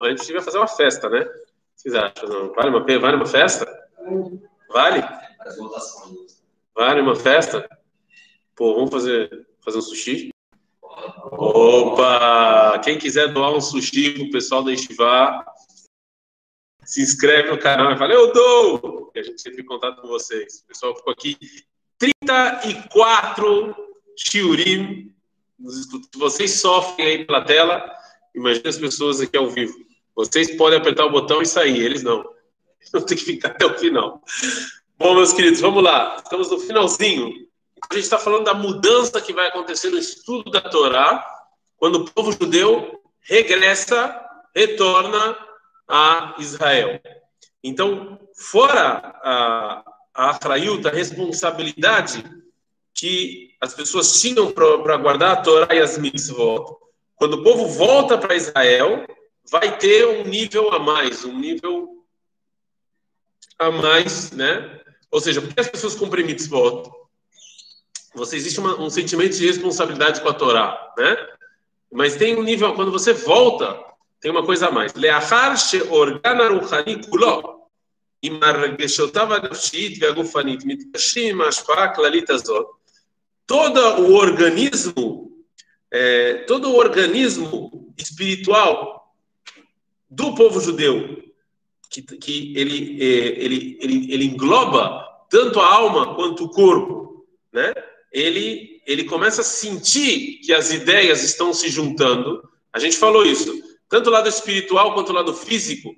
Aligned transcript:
a 0.00 0.10
gente 0.10 0.26
devia 0.26 0.42
fazer 0.42 0.58
uma 0.58 0.68
festa, 0.68 1.08
né? 1.08 1.20
O 1.20 1.24
que 1.24 1.32
vocês 1.76 1.94
acham? 1.94 2.52
Vale 2.54 2.68
uma, 2.70 2.80
vale 2.80 3.16
uma 3.16 3.26
festa? 3.26 3.66
Vale? 4.68 5.02
Vale 6.74 7.00
uma 7.00 7.16
festa? 7.16 7.68
Pô, 8.54 8.74
vamos 8.74 8.90
fazer, 8.90 9.46
fazer 9.64 9.78
um 9.78 9.82
sushi? 9.82 10.30
Opa! 11.32 12.78
Quem 12.80 12.98
quiser 12.98 13.32
doar 13.32 13.52
um 13.52 13.60
sushi 13.60 14.14
pro 14.14 14.30
pessoal 14.30 14.62
da 14.62 14.72
Estivá, 14.72 15.44
se 16.84 17.02
inscreve 17.02 17.50
no 17.50 17.58
canal 17.58 17.92
e 17.92 17.98
fala, 17.98 18.12
eu 18.12 18.32
dou! 18.32 19.10
E 19.14 19.20
a 19.20 19.22
gente 19.22 19.40
sempre 19.40 19.62
em 19.62 19.66
contato 19.66 20.00
com 20.00 20.08
vocês. 20.08 20.60
O 20.60 20.66
pessoal 20.68 20.96
ficou 20.96 21.12
aqui 21.12 21.36
34 21.98 23.76
shiurim. 24.16 25.14
Vocês 26.16 26.60
sofrem 26.60 27.06
aí 27.06 27.24
pela 27.24 27.44
tela. 27.44 27.92
Imagina 28.34 28.68
as 28.68 28.78
pessoas 28.78 29.20
aqui 29.20 29.36
ao 29.36 29.50
vivo. 29.50 29.87
Vocês 30.18 30.56
podem 30.56 30.80
apertar 30.80 31.06
o 31.06 31.12
botão 31.12 31.40
e 31.40 31.46
sair, 31.46 31.80
eles 31.80 32.02
não. 32.02 32.18
Eles 32.80 32.90
vão 32.92 33.02
ter 33.02 33.14
que 33.14 33.24
ficar 33.24 33.50
até 33.50 33.66
o 33.66 33.78
final. 33.78 34.20
Bom, 34.98 35.14
meus 35.14 35.32
queridos, 35.32 35.60
vamos 35.60 35.82
lá. 35.82 36.16
Estamos 36.16 36.50
no 36.50 36.58
finalzinho. 36.58 37.46
A 37.88 37.94
gente 37.94 38.02
está 38.02 38.18
falando 38.18 38.44
da 38.44 38.54
mudança 38.54 39.20
que 39.20 39.32
vai 39.32 39.46
acontecer 39.46 39.90
no 39.90 39.98
estudo 39.98 40.50
da 40.50 40.60
Torá, 40.60 41.24
quando 41.76 41.96
o 41.96 42.10
povo 42.10 42.32
judeu 42.32 43.00
regressa, 43.20 44.20
retorna 44.54 45.38
a 45.88 46.34
Israel. 46.38 47.00
Então, 47.62 48.18
fora 48.34 49.14
a, 49.22 49.84
a 50.14 50.30
a 50.30 50.90
responsabilidade 50.90 52.24
que 52.92 53.54
as 53.60 53.72
pessoas 53.72 54.20
tinham 54.20 54.50
para 54.50 54.96
guardar 54.96 55.32
a 55.32 55.40
Torá 55.42 55.74
e 55.74 55.80
as 55.80 55.96
mitzvot, 55.96 56.76
quando 57.14 57.34
o 57.34 57.42
povo 57.44 57.68
volta 57.68 58.18
para 58.18 58.34
Israel, 58.34 59.06
vai 59.49 59.77
ter 59.77 60.07
um 60.07 60.23
nível 60.23 60.71
a 60.73 60.79
mais, 60.79 61.23
um 61.23 61.37
nível 61.37 62.05
a 63.59 63.71
mais, 63.71 64.31
né? 64.31 64.81
Ou 65.11 65.19
seja, 65.19 65.41
porque 65.41 65.59
as 65.59 65.69
pessoas 65.69 65.95
cumprem 65.95 66.25
mitzvot, 66.25 66.89
você 68.15 68.35
existe 68.35 68.59
uma, 68.59 68.79
um 68.79 68.89
sentimento 68.89 69.37
de 69.37 69.45
responsabilidade 69.45 70.21
com 70.21 70.29
a 70.29 70.33
Torá, 70.33 70.93
né? 70.97 71.15
Mas 71.91 72.15
tem 72.15 72.35
um 72.35 72.43
nível, 72.43 72.73
quando 72.73 72.91
você 72.91 73.13
volta, 73.13 73.79
tem 74.19 74.31
uma 74.31 74.45
coisa 74.45 74.67
a 74.67 74.71
mais. 74.71 74.93
Leachar 74.93 75.57
she'organa 75.57 76.47
ruchani 76.49 77.03
kulo, 77.07 77.63
עם 78.23 78.43
הרגשותיו 78.43 79.33
הנפשית 79.33 80.03
והגופנית 80.03 80.65
מתקשים 80.65 81.35
עם 81.35 81.41
ההשפעה 81.41 81.83
הכללית 81.83 82.29
הזאת, 82.29 82.67
todo 83.45 83.97
o 83.99 84.15
organismo, 84.15 85.31
é, 85.91 86.45
todo 86.47 86.71
o 86.71 86.77
organismo 86.77 87.93
espiritual 87.97 89.03
do 90.10 90.34
povo 90.34 90.60
judeu, 90.60 91.22
que, 91.90 92.02
que 92.02 92.56
ele, 92.56 93.02
é, 93.02 93.44
ele, 93.44 93.78
ele, 93.80 94.12
ele 94.12 94.24
engloba 94.24 95.06
tanto 95.30 95.60
a 95.60 95.66
alma 95.66 96.14
quanto 96.14 96.44
o 96.44 96.50
corpo, 96.50 97.26
né? 97.52 97.72
ele, 98.12 98.82
ele 98.86 99.04
começa 99.04 99.42
a 99.42 99.44
sentir 99.44 100.40
que 100.40 100.52
as 100.52 100.70
ideias 100.70 101.22
estão 101.22 101.52
se 101.52 101.68
juntando. 101.68 102.42
A 102.72 102.78
gente 102.78 102.96
falou 102.96 103.24
isso, 103.24 103.52
tanto 103.88 104.08
o 104.08 104.12
lado 104.12 104.28
espiritual 104.28 104.94
quanto 104.94 105.10
o 105.10 105.14
lado 105.14 105.34
físico, 105.34 105.94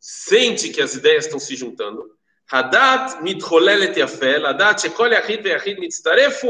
sente 0.00 0.70
que 0.70 0.82
as 0.82 0.94
ideias 0.94 1.26
estão 1.26 1.38
se 1.38 1.54
juntando. 1.54 2.04
Hadat 2.50 3.22
mitcholelet 3.22 3.98
yafel, 3.98 4.46
Hadat 4.46 4.82
shekol 4.82 5.08
yachid 5.08 5.78
mitztarefu 5.78 6.48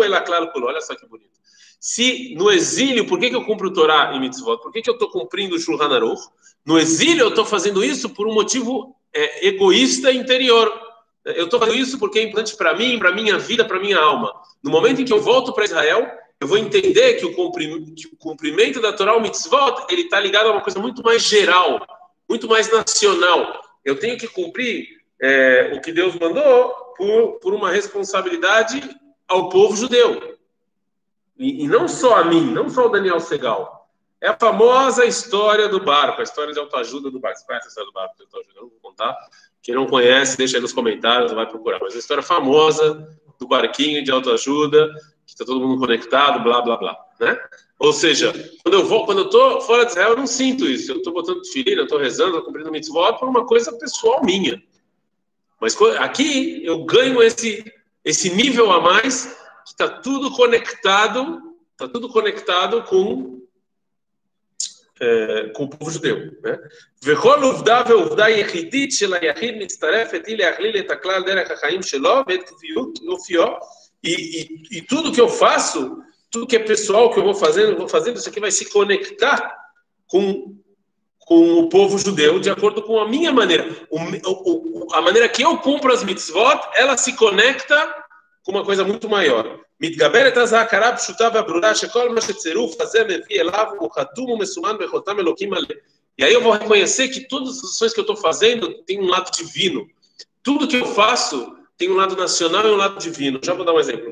kulo. 0.52 0.66
Olha 0.66 0.80
só 0.80 0.94
que 0.94 1.06
bonito. 1.06 1.32
Se 1.82 2.32
no 2.36 2.48
exílio, 2.48 3.08
por 3.08 3.18
que, 3.18 3.28
que 3.28 3.34
eu 3.34 3.44
cumpro 3.44 3.72
Torá 3.72 4.12
e 4.14 4.20
mitzvot? 4.20 4.62
Por 4.62 4.72
que, 4.72 4.80
que 4.80 4.88
eu 4.88 4.94
estou 4.94 5.10
cumprindo 5.10 5.56
o 5.56 5.58
Shulchan 5.58 5.92
Aruch? 5.92 6.22
No 6.64 6.78
exílio 6.78 7.24
eu 7.24 7.30
estou 7.30 7.44
fazendo 7.44 7.84
isso 7.84 8.08
por 8.10 8.28
um 8.28 8.32
motivo 8.32 8.94
é, 9.12 9.48
egoísta 9.48 10.12
interior. 10.12 10.72
Eu 11.24 11.46
estou 11.46 11.58
fazendo 11.58 11.78
isso 11.78 11.98
porque 11.98 12.20
é 12.20 12.22
importante 12.22 12.56
para 12.56 12.72
mim, 12.72 13.00
para 13.00 13.10
minha 13.10 13.36
vida, 13.36 13.64
para 13.64 13.80
minha 13.80 13.98
alma. 13.98 14.32
No 14.62 14.70
momento 14.70 15.02
em 15.02 15.04
que 15.04 15.12
eu 15.12 15.20
volto 15.20 15.52
para 15.52 15.64
Israel, 15.64 16.08
eu 16.40 16.46
vou 16.46 16.56
entender 16.56 17.14
que 17.14 17.26
o, 17.26 17.50
que 17.50 18.06
o 18.12 18.16
cumprimento 18.16 18.80
da 18.80 18.92
Torá, 18.92 19.16
o 19.16 19.20
mitzvot, 19.20 19.86
ele 19.90 20.02
está 20.02 20.20
ligado 20.20 20.50
a 20.50 20.52
uma 20.52 20.60
coisa 20.60 20.78
muito 20.78 21.02
mais 21.02 21.22
geral, 21.22 21.84
muito 22.28 22.46
mais 22.46 22.70
nacional. 22.70 23.60
Eu 23.84 23.98
tenho 23.98 24.16
que 24.16 24.28
cumprir 24.28 24.86
é, 25.20 25.72
o 25.74 25.80
que 25.80 25.90
Deus 25.90 26.14
mandou 26.14 26.68
por, 26.96 27.40
por 27.40 27.54
uma 27.54 27.72
responsabilidade 27.72 28.88
ao 29.26 29.48
povo 29.48 29.74
judeu. 29.74 30.31
E, 31.42 31.64
e, 31.64 31.68
não 31.68 31.88
só 31.88 32.18
a 32.18 32.24
mim, 32.24 32.52
não 32.52 32.70
só 32.70 32.86
o 32.86 32.88
Daniel 32.88 33.18
Segal. 33.18 33.90
É 34.20 34.28
a 34.28 34.36
famosa 34.38 35.04
história 35.04 35.68
do 35.68 35.80
barco, 35.80 36.20
a 36.20 36.22
história 36.22 36.52
de 36.52 36.60
autoajuda 36.60 37.10
do 37.10 37.18
barco. 37.18 37.40
Você 37.40 37.44
conhece 37.44 37.66
a 37.66 37.68
história 37.68 37.90
do 37.90 37.92
barco 37.92 38.16
de 38.16 38.22
autoajuda? 38.22 38.52
Eu 38.54 38.62
não 38.62 38.68
vou 38.70 38.78
contar. 38.80 39.18
Quem 39.60 39.74
não 39.74 39.86
conhece, 39.86 40.38
deixa 40.38 40.58
aí 40.58 40.62
nos 40.62 40.72
comentários, 40.72 41.32
vai 41.32 41.44
procurar. 41.48 41.80
Mas 41.80 41.96
a 41.96 41.98
história 41.98 42.22
famosa 42.22 43.08
do 43.40 43.48
barquinho 43.48 44.04
de 44.04 44.12
autoajuda, 44.12 44.94
que 45.26 45.32
está 45.32 45.44
todo 45.44 45.66
mundo 45.66 45.80
conectado, 45.80 46.40
blá, 46.44 46.62
blá, 46.62 46.76
blá. 46.76 46.96
Né? 47.18 47.36
Ou 47.76 47.92
seja, 47.92 48.32
quando 48.62 48.74
eu 48.74 48.86
vou, 48.86 49.04
quando 49.04 49.18
eu 49.18 49.24
estou 49.24 49.60
fora 49.62 49.84
de 49.84 49.90
Israel, 49.90 50.10
eu 50.10 50.16
não 50.16 50.26
sinto 50.28 50.66
isso. 50.66 50.92
Eu 50.92 50.98
estou 50.98 51.12
botando 51.12 51.44
filho, 51.46 51.80
eu 51.80 51.84
estou 51.84 51.98
rezando, 51.98 52.28
estou 52.28 52.44
cumprindo 52.44 52.70
mitzvot 52.70 53.18
por 53.18 53.28
uma 53.28 53.44
coisa 53.44 53.72
pessoal 53.72 54.24
minha. 54.24 54.62
Mas 55.60 55.76
aqui 55.98 56.64
eu 56.64 56.84
ganho 56.84 57.20
esse, 57.20 57.64
esse 58.04 58.30
nível 58.30 58.70
a 58.70 58.80
mais 58.80 59.41
que 59.65 59.71
está 59.71 59.89
tudo 59.89 60.31
conectado, 60.31 61.55
está 61.71 61.87
tudo 61.87 62.09
conectado 62.09 62.83
com 62.83 63.37
é, 64.99 65.49
com 65.55 65.65
o 65.65 65.69
povo 65.69 65.91
judeu. 65.91 66.17
Né? 66.43 66.57
וכל 67.03 67.43
עובדה 67.43 67.81
ועובדה 67.89 68.29
יחידית 68.29 68.91
של 68.91 69.13
היחיד 69.13 69.55
מצטרפת 69.57 70.25
היא 70.27 70.37
להכליל 70.37 70.77
את 70.77 70.91
הכלל 70.91 71.23
דרך 71.23 71.51
החיים 71.51 71.83
שלו 71.83 72.21
ואת 72.27 72.49
קביעות 72.49 72.99
אופיו, 73.07 73.53
e, 74.05 74.77
e 74.77 74.81
tudo 74.81 75.11
que 75.11 75.19
eu 75.19 75.27
faço, 75.29 75.97
tudo 76.31 76.47
que 76.47 76.55
é 76.55 76.59
pessoal 76.59 77.11
que 77.11 77.19
eu 77.19 77.23
vou 77.23 77.33
fazendo, 77.33 77.77
vou 77.77 77.87
fazendo, 77.87 78.17
isso 78.17 78.29
aqui 78.29 78.39
vai 78.39 78.51
se 78.51 78.69
conectar 78.69 79.57
com, 80.07 80.55
com 81.19 81.59
o 81.59 81.69
povo 81.69 81.97
judeu 81.97 82.39
de 82.39 82.49
acordo 82.49 82.81
com 82.83 82.99
a 82.99 83.07
minha 83.07 83.31
maneira. 83.31 83.67
O, 83.89 83.99
o, 83.99 84.93
a 84.93 85.01
maneira 85.01 85.27
que 85.27 85.43
eu 85.43 85.57
cumpro 85.57 85.91
as 85.91 86.03
mitzvot, 86.03 86.59
ela 86.75 86.95
se 86.95 87.13
conecta 87.13 88.00
com 88.43 88.51
uma 88.51 88.63
coisa 88.63 88.83
muito 88.83 89.09
maior. 89.09 89.45
מתגברת 89.79 90.37
אז 90.37 90.53
ההכרה 90.53 90.89
הפשוטה 90.89 91.29
והברורה 91.33 91.75
שכל 91.75 92.09
מה 92.09 92.21
שצירוף 92.21 92.81
הזה 92.81 93.03
מביא 93.03 93.41
אליו 93.41 93.65
הוא 93.79 93.89
חתום 93.95 94.29
ומסומן 94.29 94.75
בחותם 94.79 95.19
אלוקים 95.19 95.49
מלא. 95.49 95.75
E 96.19 96.23
aí 96.23 96.33
eu 96.33 96.41
vou 96.41 96.51
reconhecer 96.51 97.09
que 97.09 97.27
todas 97.27 97.57
as 97.57 97.63
ações 97.63 97.93
que 97.93 97.99
eu 97.99 98.01
estou 98.01 98.17
fazendo 98.17 98.73
tem 98.87 98.99
um 98.99 99.05
lado 99.05 99.29
divino. 99.31 99.87
Tudo 100.41 100.67
que 100.67 100.75
eu 100.75 100.87
faço 100.87 101.55
tem 101.77 101.91
um 101.91 101.95
lado 101.95 102.15
nacional 102.15 102.65
e 102.65 102.71
um 102.71 102.75
lado 102.75 102.99
divino. 102.99 103.39
Já 103.43 103.53
vou 103.53 103.63
dar 103.63 103.73
um 103.73 103.79
exemplo. 103.79 104.11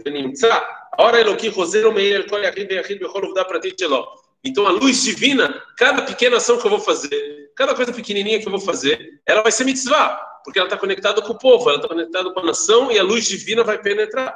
Então 4.44 4.68
a 4.68 4.70
luz 4.70 5.02
divina, 5.02 5.64
cada 5.76 6.04
pequena 6.04 6.38
ação 6.38 6.60
que 6.60 6.68
eu 6.68 6.70
vou 6.70 6.80
fazer, 6.80 7.52
cada 7.56 7.74
coisa 7.74 7.92
pequenininha 7.92 8.40
que 8.40 8.48
eu 8.48 8.52
vou 8.52 8.60
fazer, 8.60 9.20
ela 9.26 9.42
vai 9.42 9.52
ser 9.52 9.64
mitzvah, 9.64 10.22
porque 10.45 10.59
ela 10.59 10.67
está 10.67 10.77
conectada 10.77 11.23
com 11.23 11.33
o 11.33 11.39
povo, 11.39 11.69
ela 11.69 11.77
está 11.77 11.89
conectada 11.89 12.33
com 12.33 12.41
a 12.41 12.45
nação 12.45 12.91
e 12.91 12.99
a 12.99 13.03
luz 13.03 13.27
divina 13.27 13.63
vai 13.63 13.81
penetrar. 13.81 14.35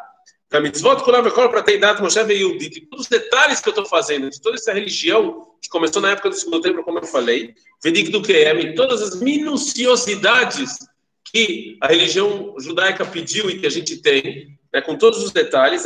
Veyudit. 2.24 2.82
Todos 2.82 3.06
os 3.06 3.08
detalhes 3.08 3.60
que 3.60 3.68
eu 3.68 3.72
estou 3.72 3.86
fazendo, 3.86 4.30
de 4.30 4.40
toda 4.40 4.56
essa 4.56 4.72
religião 4.72 5.48
que 5.60 5.68
começou 5.68 6.00
na 6.00 6.10
época 6.10 6.30
do 6.30 6.36
segundo 6.36 6.60
templo, 6.60 6.84
como 6.84 6.98
eu 6.98 7.06
falei, 7.06 7.54
vedik 7.82 8.10
do 8.10 8.22
QM, 8.22 8.74
todas 8.76 9.02
as 9.02 9.20
minuciosidades 9.20 10.76
que 11.24 11.76
a 11.80 11.88
religião 11.88 12.54
judaica 12.58 13.04
pediu 13.04 13.50
e 13.50 13.58
que 13.58 13.66
a 13.66 13.70
gente 13.70 13.96
tem, 13.96 14.56
né, 14.72 14.80
com 14.80 14.96
todos 14.96 15.24
os 15.24 15.32
detalhes, 15.32 15.84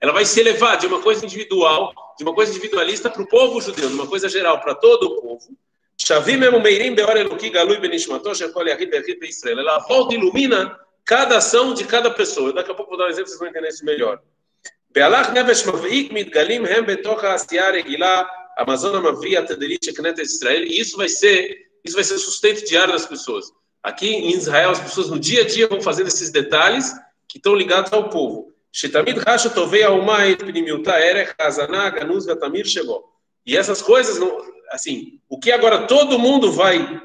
ela 0.00 0.12
vai 0.12 0.24
se 0.24 0.40
elevar 0.40 0.78
de 0.78 0.86
uma 0.86 1.00
coisa 1.00 1.24
individual, 1.24 1.92
de 2.20 2.24
uma 2.24 2.34
coisa 2.34 2.52
individualista 2.52 3.08
para 3.08 3.22
o 3.22 3.26
povo 3.26 3.62
judeu, 3.62 3.88
de 3.88 3.94
uma 3.94 4.06
coisa 4.06 4.28
geral 4.28 4.60
para 4.60 4.74
todo 4.74 5.04
o 5.04 5.22
povo. 5.22 5.56
Shavim 5.96 6.36
Israel. 9.26 9.58
Ela 9.58 9.78
volta 9.78 10.14
e 10.14 10.18
ilumina 10.18 10.78
cada 11.02 11.38
ação 11.38 11.72
de 11.72 11.84
cada 11.84 12.10
pessoa. 12.10 12.52
Daqui 12.52 12.70
a 12.70 12.74
pouco 12.74 12.90
vou 12.90 12.98
dar 12.98 13.06
um 13.06 13.08
exemplo, 13.08 13.28
vocês 13.28 13.38
vão 13.38 13.48
entender 13.48 13.68
isso 13.68 13.86
melhor. 13.86 14.20
Bealach 14.92 15.32
Nevesh 15.32 15.64
Mavik 15.64 16.12
Mitgalim 16.12 16.66
Hem 16.66 16.82
Betoch 16.82 17.24
Asiar 17.24 17.74
Egilá 17.74 18.30
Amazona 18.58 19.00
Mavia 19.00 19.42
Tederit 19.42 19.90
Israel. 20.20 20.62
E 20.62 20.78
isso 20.78 20.98
vai 20.98 21.08
ser 21.08 21.70
isso 21.82 21.94
vai 21.94 22.04
ser 22.04 22.18
sustento 22.18 22.66
diário 22.66 22.92
das 22.92 23.06
pessoas. 23.06 23.46
Aqui 23.82 24.10
em 24.10 24.34
Israel, 24.34 24.72
as 24.72 24.80
pessoas 24.80 25.08
no 25.08 25.18
dia 25.18 25.40
a 25.40 25.46
dia 25.46 25.66
vão 25.66 25.80
fazendo 25.80 26.08
esses 26.08 26.30
detalhes 26.30 26.92
que 27.26 27.38
estão 27.38 27.54
ligados 27.54 27.90
ao 27.94 28.10
povo. 28.10 28.49
Shetamid 28.72 29.18
Rasha 29.18 29.50
Tovei 29.50 29.82
Almai 29.82 30.36
Pnimiuta 30.36 30.98
Erech 30.98 31.34
Hazaná 31.38 31.90
Ganuz 31.90 32.24
Gatamir 32.24 32.66
chegou. 32.66 33.04
E 33.44 33.56
essas 33.56 33.82
coisas, 33.82 34.18
assim, 34.70 35.20
o 35.28 35.38
que 35.38 35.50
agora 35.50 35.86
todo 35.86 36.18
mundo 36.18 36.52
vai 36.52 37.00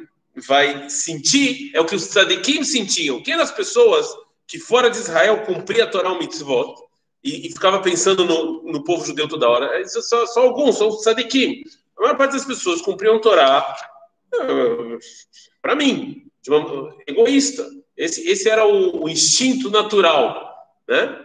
vai 0.47 0.89
sentir 0.89 1.71
é 1.73 1.79
o 1.79 1.85
que 1.85 1.95
os 1.95 2.07
tzadikim 2.07 2.63
sentiam. 2.63 3.23
Quem 3.23 3.38
das 3.38 3.51
pessoas 3.51 4.06
que 4.47 4.59
fora 4.59 4.89
de 4.89 4.97
Israel 4.97 5.45
cumpria 5.45 5.85
a 5.85 5.88
Torá 5.88 6.12
o 6.12 6.19
mitzvot 6.19 6.75
e, 7.23 7.47
e 7.47 7.51
ficava 7.51 7.81
pensando 7.81 8.25
no, 8.25 8.63
no, 8.63 8.83
povo 8.83 9.06
judeu 9.06 9.27
toda 9.27 9.47
hora? 9.47 9.77
É, 9.77 9.81
isso 9.81 10.00
é 10.00 10.01
só, 10.01 10.25
só, 10.25 10.41
alguns, 10.41 10.77
são 10.77 10.89
os 10.89 11.01
tzadikim. 11.01 11.63
A 11.97 12.01
maior 12.01 12.17
parte 12.17 12.33
das 12.33 12.45
pessoas 12.45 12.81
cumpriam 12.81 13.15
a 13.15 13.19
Torá 13.19 13.75
ah, 14.33 14.97
para 15.62 15.75
mim, 15.75 16.23
egoísta. 17.07 17.65
Esse, 17.95 18.29
esse 18.29 18.50
era 18.50 18.65
o, 18.65 19.03
o 19.03 19.09
instinto 19.09 19.69
natural, 19.69 20.53
né? 20.88 21.25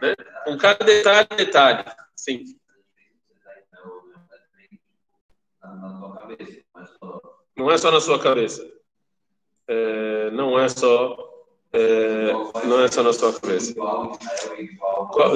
né? 0.00 0.14
com 0.44 0.56
cada 0.56 0.84
detalhe, 0.84 1.28
detalhe. 1.36 1.84
Sim. 2.16 2.44
Não 7.56 7.70
é 7.70 7.78
só 7.78 7.90
na 7.90 8.00
sua 8.00 8.18
cabeça 8.18 8.80
é, 9.70 10.30
não 10.32 10.58
é 10.58 10.68
só 10.68 11.16
é, 11.72 12.32
não 12.64 12.82
é 12.82 12.88
só 12.88 13.02
na 13.04 13.12
sua 13.12 13.32
cabeça. 13.32 13.74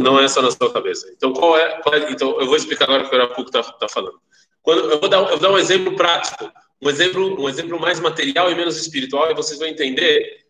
Não 0.02 0.19
é 0.19 0.26
só 0.26 0.43
na 0.43 0.50
sua 0.50 0.72
cabeça. 0.72 1.08
Então, 1.17 1.32
qual 1.32 1.56
é? 1.56 1.81
Qual 1.81 1.94
é 1.94 2.10
então, 2.10 2.40
eu 2.40 2.46
vou 2.46 2.56
explicar 2.56 2.87
agora 2.87 3.05
o 3.05 3.08
que 3.08 3.14
o 3.14 3.20
Arapuco 3.20 3.49
está 3.49 3.62
tá 3.62 3.88
falando. 3.88 4.19
Quando, 4.60 4.90
eu, 4.90 4.99
vou 4.99 5.08
dar, 5.08 5.19
eu 5.19 5.28
vou 5.28 5.38
dar 5.38 5.52
um 5.52 5.58
exemplo 5.58 5.94
prático, 5.94 6.50
um 6.82 6.90
exemplo, 6.90 7.40
um 7.40 7.49
exemplo 7.49 7.78
mais 7.78 8.00
material 8.00 8.50
e 8.50 8.56
menos 8.56 8.76
espiritual, 8.76 9.31
e 9.31 9.34
vocês 9.34 9.60
vão 9.60 9.69
entender 9.69 10.44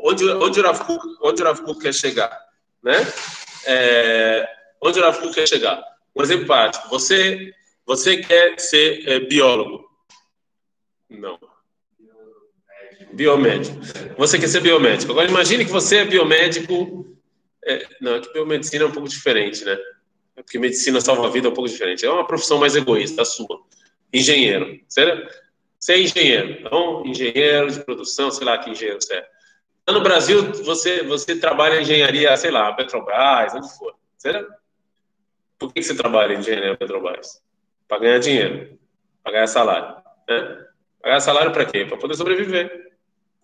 onde, 0.00 0.26
onde 0.30 0.60
o 0.60 0.62
Rav 0.62 0.80
onde 1.22 1.42
o 1.42 1.44
Rav 1.44 1.60
quer 1.78 1.92
chegar. 1.92 2.43
Né? 2.84 2.94
É, 3.66 4.48
onde 4.80 5.00
o 5.00 5.02
Rav 5.02 5.32
quer 5.32 5.48
chegar. 5.48 5.82
Um 6.14 6.22
exemplo 6.22 6.46
prático. 6.46 6.88
Você, 6.90 7.52
você 7.84 8.18
quer 8.18 8.60
ser 8.60 9.08
é, 9.08 9.18
biólogo? 9.20 9.88
Não 11.08 11.38
biomédico. 13.14 13.76
Você 14.18 14.38
quer 14.38 14.48
ser 14.48 14.60
biomédico. 14.60 15.12
Agora 15.12 15.28
imagine 15.28 15.64
que 15.64 15.70
você 15.70 15.98
é 15.98 16.04
biomédico. 16.04 17.06
É, 17.64 17.86
não, 18.00 18.16
é 18.16 18.20
que 18.20 18.32
biomedicina 18.32 18.84
é 18.84 18.86
um 18.86 18.92
pouco 18.92 19.08
diferente, 19.08 19.64
né? 19.64 19.78
É 20.36 20.42
porque 20.42 20.58
medicina 20.58 21.00
salva 21.00 21.26
a 21.26 21.30
vida 21.30 21.48
é 21.48 21.50
um 21.50 21.54
pouco 21.54 21.70
diferente. 21.70 22.04
É 22.04 22.10
uma 22.10 22.26
profissão 22.26 22.58
mais 22.58 22.76
egoísta, 22.76 23.22
a 23.22 23.24
sua. 23.24 23.60
Engenheiro. 24.12 24.80
Certo? 24.88 25.32
Você 25.78 25.92
é 25.92 26.00
engenheiro. 26.00 26.50
Então, 26.60 27.06
engenheiro 27.06 27.70
de 27.70 27.80
produção, 27.84 28.30
sei 28.30 28.44
lá 28.44 28.58
que 28.58 28.70
engenheiro 28.70 29.00
você 29.00 29.14
é. 29.14 29.26
No 29.88 30.00
Brasil, 30.00 30.50
você, 30.64 31.02
você 31.02 31.36
trabalha 31.36 31.78
em 31.78 31.82
engenharia, 31.82 32.36
sei 32.36 32.50
lá, 32.50 32.72
Petrobras, 32.72 33.54
onde 33.54 33.68
for. 33.76 33.94
Certo? 34.16 34.52
Por 35.58 35.72
que 35.72 35.82
você 35.82 35.94
trabalha 35.94 36.34
em 36.34 36.38
engenharia 36.38 36.76
Petrobras? 36.76 37.42
Para 37.86 37.98
ganhar 37.98 38.18
dinheiro, 38.18 38.78
para 39.22 39.32
ganhar 39.32 39.46
salário. 39.46 39.96
Né? 40.28 40.64
Pagar 41.04 41.20
salário 41.20 41.52
para 41.52 41.66
quê? 41.66 41.84
Para 41.84 41.98
poder 41.98 42.14
sobreviver. 42.14 42.92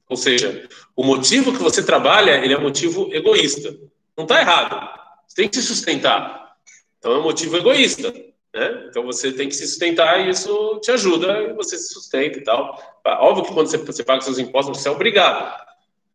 Ou 0.09 0.17
seja, 0.17 0.67
o 0.97 1.05
motivo 1.05 1.53
que 1.53 1.63
você 1.63 1.85
trabalha, 1.85 2.43
ele 2.43 2.55
é 2.55 2.59
um 2.59 2.63
motivo 2.63 3.15
egoísta. 3.15 3.77
Não 4.17 4.25
está 4.25 4.41
errado. 4.41 4.99
Você 5.27 5.37
tem 5.37 5.49
que 5.49 5.57
se 5.57 5.63
sustentar. 5.63 6.57
Então 6.99 7.13
é 7.13 7.19
um 7.19 7.23
motivo 7.23 7.59
egoísta. 7.59 8.11
Né? 8.55 8.87
Então 8.89 9.05
você 9.05 9.31
tem 9.31 9.47
que 9.47 9.55
se 9.55 9.69
sustentar 9.69 10.21
e 10.21 10.31
isso 10.31 10.81
te 10.83 10.91
ajuda 10.91 11.43
e 11.43 11.53
você 11.53 11.77
se 11.77 11.93
sustenta 11.93 12.39
e 12.39 12.43
tal. 12.43 13.01
Óbvio 13.05 13.45
que 13.45 13.53
quando 13.53 13.67
você, 13.67 13.77
você 13.77 14.03
paga 14.03 14.23
seus 14.23 14.39
impostos, 14.39 14.79
você 14.79 14.89
é 14.89 14.93
obrigado. 14.93 15.55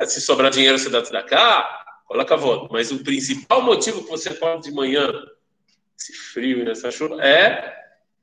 Se 0.04 0.20
sobrar 0.22 0.52
dinheiro, 0.52 0.78
você 0.78 0.90
dá 0.90 1.00
da 1.02 1.24
cá, 1.24 2.02
coloca 2.06 2.34
a 2.34 2.38
volta. 2.38 2.68
Mas 2.72 2.92
o 2.92 3.04
principal 3.04 3.62
motivo 3.62 4.04
que 4.04 4.10
você 4.10 4.34
pode 4.34 4.64
de 4.64 4.72
manhã, 4.72 5.12
esse 5.98 6.14
frio 6.14 6.60
e 6.60 6.66
nessa 6.66 6.92
chuva, 6.92 7.22
é 7.22 7.74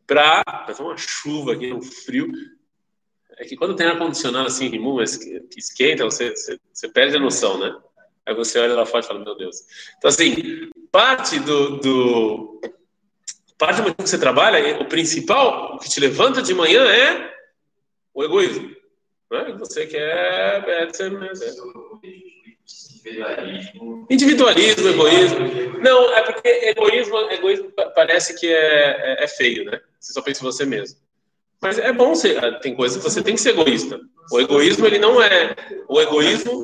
para 0.07 0.43
fazer 0.67 0.83
uma 0.83 0.97
chuva 0.97 1.53
aqui, 1.55 1.73
um 1.73 1.81
frio, 1.81 2.31
é 3.39 3.45
que 3.45 3.57
quando 3.57 3.75
tem 3.75 3.87
ar-condicionado 3.87 4.47
assim, 4.47 4.69
Rimu, 4.69 4.99
que 4.99 5.59
esquenta, 5.59 6.05
você, 6.05 6.31
você, 6.31 6.59
você, 6.73 6.89
perde 6.89 7.17
a 7.17 7.21
noção, 7.21 7.59
né? 7.59 7.75
Aí 8.27 8.35
você 8.35 8.59
olha 8.59 8.75
lá 8.75 8.87
fora 8.87 9.05
e 9.05 9.09
fala, 9.09 9.25
meu 9.25 9.37
Deus. 9.37 9.57
Então, 9.99 10.09
assim, 10.09 10.71
parte 10.91 11.41
do, 11.41 11.79
do 11.79 12.61
parte 13.59 13.77
do 13.77 13.83
motivo 13.83 14.03
que 14.03 14.11
você 14.11 14.19
trabalha, 14.19 14.81
o 14.81 14.85
principal, 14.85 15.75
o 15.75 15.79
que 15.79 15.89
te 15.89 15.99
levanta 15.99 16.43
de 16.43 16.55
manhã 16.55 16.85
é 16.85 17.35
o 18.15 18.23
egoísmo. 18.23 18.82
Né? 19.33 19.57
Você 19.59 19.87
quer 19.87 20.63
é, 20.69 20.87
Individualismo. 23.03 24.07
Individualismo, 24.11 24.89
egoísmo. 24.89 25.39
Não, 25.81 26.15
é 26.15 26.23
porque 26.23 26.49
egoísmo, 26.49 27.17
egoísmo 27.31 27.73
parece 27.95 28.39
que 28.39 28.47
é, 28.47 29.21
é, 29.21 29.25
é 29.25 29.27
feio, 29.27 29.65
né? 29.65 29.81
Você 29.99 30.13
só 30.13 30.21
pensa 30.21 30.41
em 30.41 30.45
você 30.45 30.67
mesmo. 30.67 30.99
Mas 31.61 31.79
é 31.79 31.93
bom 31.93 32.15
ser, 32.15 32.45
ah, 32.45 32.59
tem 32.59 32.75
coisas 32.75 32.99
que 32.99 33.11
você 33.11 33.23
tem 33.23 33.35
que 33.35 33.41
ser 33.41 33.51
egoísta. 33.51 33.99
O 34.31 34.41
egoísmo, 34.41 34.87
ele 34.87 34.99
não 34.99 35.21
é. 35.21 35.57
O 35.89 36.01
egoísmo. 36.01 36.63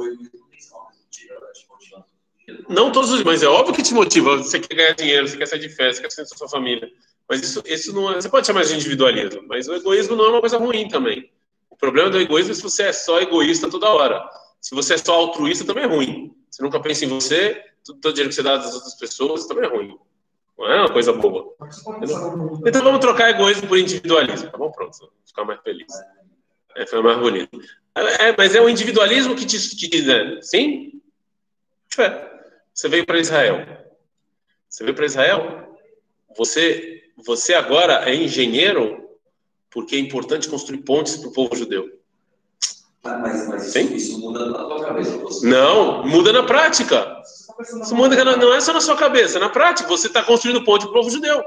Não 2.69 2.93
todos 2.93 3.11
os 3.11 3.23
mas 3.23 3.43
é 3.43 3.47
óbvio 3.47 3.75
que 3.75 3.82
te 3.82 3.94
motiva. 3.94 4.37
Você 4.37 4.61
quer 4.61 4.75
ganhar 4.75 4.93
dinheiro, 4.93 5.26
você 5.26 5.38
quer 5.38 5.47
sair 5.47 5.61
de 5.61 5.70
festa, 5.70 5.94
você 5.94 6.03
quer 6.03 6.11
ser 6.11 6.37
sua 6.37 6.49
família. 6.49 6.91
Mas 7.29 7.41
isso, 7.41 7.62
isso 7.67 7.93
não 7.94 8.12
é. 8.12 8.17
Você 8.17 8.29
pode 8.29 8.47
chamar 8.47 8.65
de 8.65 8.75
individualismo, 8.75 9.43
mas 9.49 9.69
o 9.69 9.75
egoísmo 9.75 10.17
não 10.17 10.26
é 10.26 10.29
uma 10.29 10.41
coisa 10.41 10.59
ruim 10.59 10.87
também. 10.88 11.31
Problema 11.78 12.10
do 12.10 12.20
egoísmo 12.20 12.52
é 12.52 12.54
se 12.54 12.62
você 12.62 12.84
é 12.84 12.92
só 12.92 13.20
egoísta 13.20 13.70
toda 13.70 13.88
hora. 13.88 14.22
Se 14.60 14.75
você 14.75 14.94
é 14.94 14.98
só 14.98 15.14
altruísta, 15.14 15.64
também 15.64 15.84
é 15.84 15.86
ruim. 15.86 16.34
Você 16.50 16.62
nunca 16.62 16.80
pensa 16.80 17.04
em 17.04 17.08
você, 17.08 17.62
todo 17.84 18.06
o 18.06 18.12
dinheiro 18.12 18.28
que 18.28 18.34
você 18.34 18.42
dá 18.42 18.54
às 18.54 18.75
outras 18.75 18.94
pessoas 18.94 19.46
também 19.46 19.64
é 19.64 19.69
ruim. 19.69 19.96
Não 20.58 20.66
é 20.66 20.80
uma 20.80 20.92
coisa 20.92 21.12
boa. 21.12 21.54
Então 22.66 22.82
vamos 22.82 22.98
trocar 22.98 23.30
egoísmo 23.30 23.69
por 23.69 23.78
individualismo. 23.78 24.50
Tá 24.50 24.58
bom? 24.58 24.72
Pronto. 24.72 25.12
Ficar 25.25 25.44
mais 25.44 25.60
feliz. 25.62 25.86
É, 26.76 26.84
foi 26.84 27.00
mais 27.00 27.19
bonito. 27.19 27.60
É, 27.94 28.34
mas 28.36 28.54
é 28.54 28.60
o 28.60 28.69
individualismo 28.69 29.36
que 29.36 29.46
te, 29.46 29.76
te 29.76 30.02
né? 30.02 30.40
sim? 30.42 31.00
É. 31.96 32.28
Você 32.74 32.88
veio 32.88 33.06
para 33.06 33.19
Israel. 33.19 33.66
Você 34.69 34.84
veio 34.84 34.94
para 34.94 35.06
Israel. 35.06 35.76
Você, 36.36 37.04
você 37.24 37.54
agora 37.54 38.08
é 38.08 38.14
engenheiro 38.14 39.07
porque 39.70 39.97
é 39.97 39.99
importante 39.99 40.48
construir 40.48 40.79
pontes 40.79 41.17
para 41.17 41.29
o 41.29 41.32
povo 41.32 41.55
judeu. 41.56 41.89
Mas, 43.03 43.48
mas 43.48 43.75
isso, 43.75 43.94
isso, 43.94 44.20
muda 44.20 44.46
na 44.46 44.65
tua 44.65 44.84
cabeça? 44.84 45.46
Não, 45.46 46.06
muda 46.06 46.32
na 46.32 46.43
prática. 46.43 47.22
Isso 47.60 47.94
muda, 47.94 48.25
não 48.37 48.55
é 48.55 48.60
só 48.60 48.72
na 48.72 48.81
sua 48.81 48.96
cabeça, 48.96 49.39
é 49.39 49.41
na 49.41 49.48
prática. 49.48 49.89
Você 49.89 50.08
está 50.08 50.22
construindo 50.22 50.65
ponte 50.65 50.82
para 50.82 50.91
o 50.91 50.94
povo 50.94 51.10
judeu. 51.10 51.43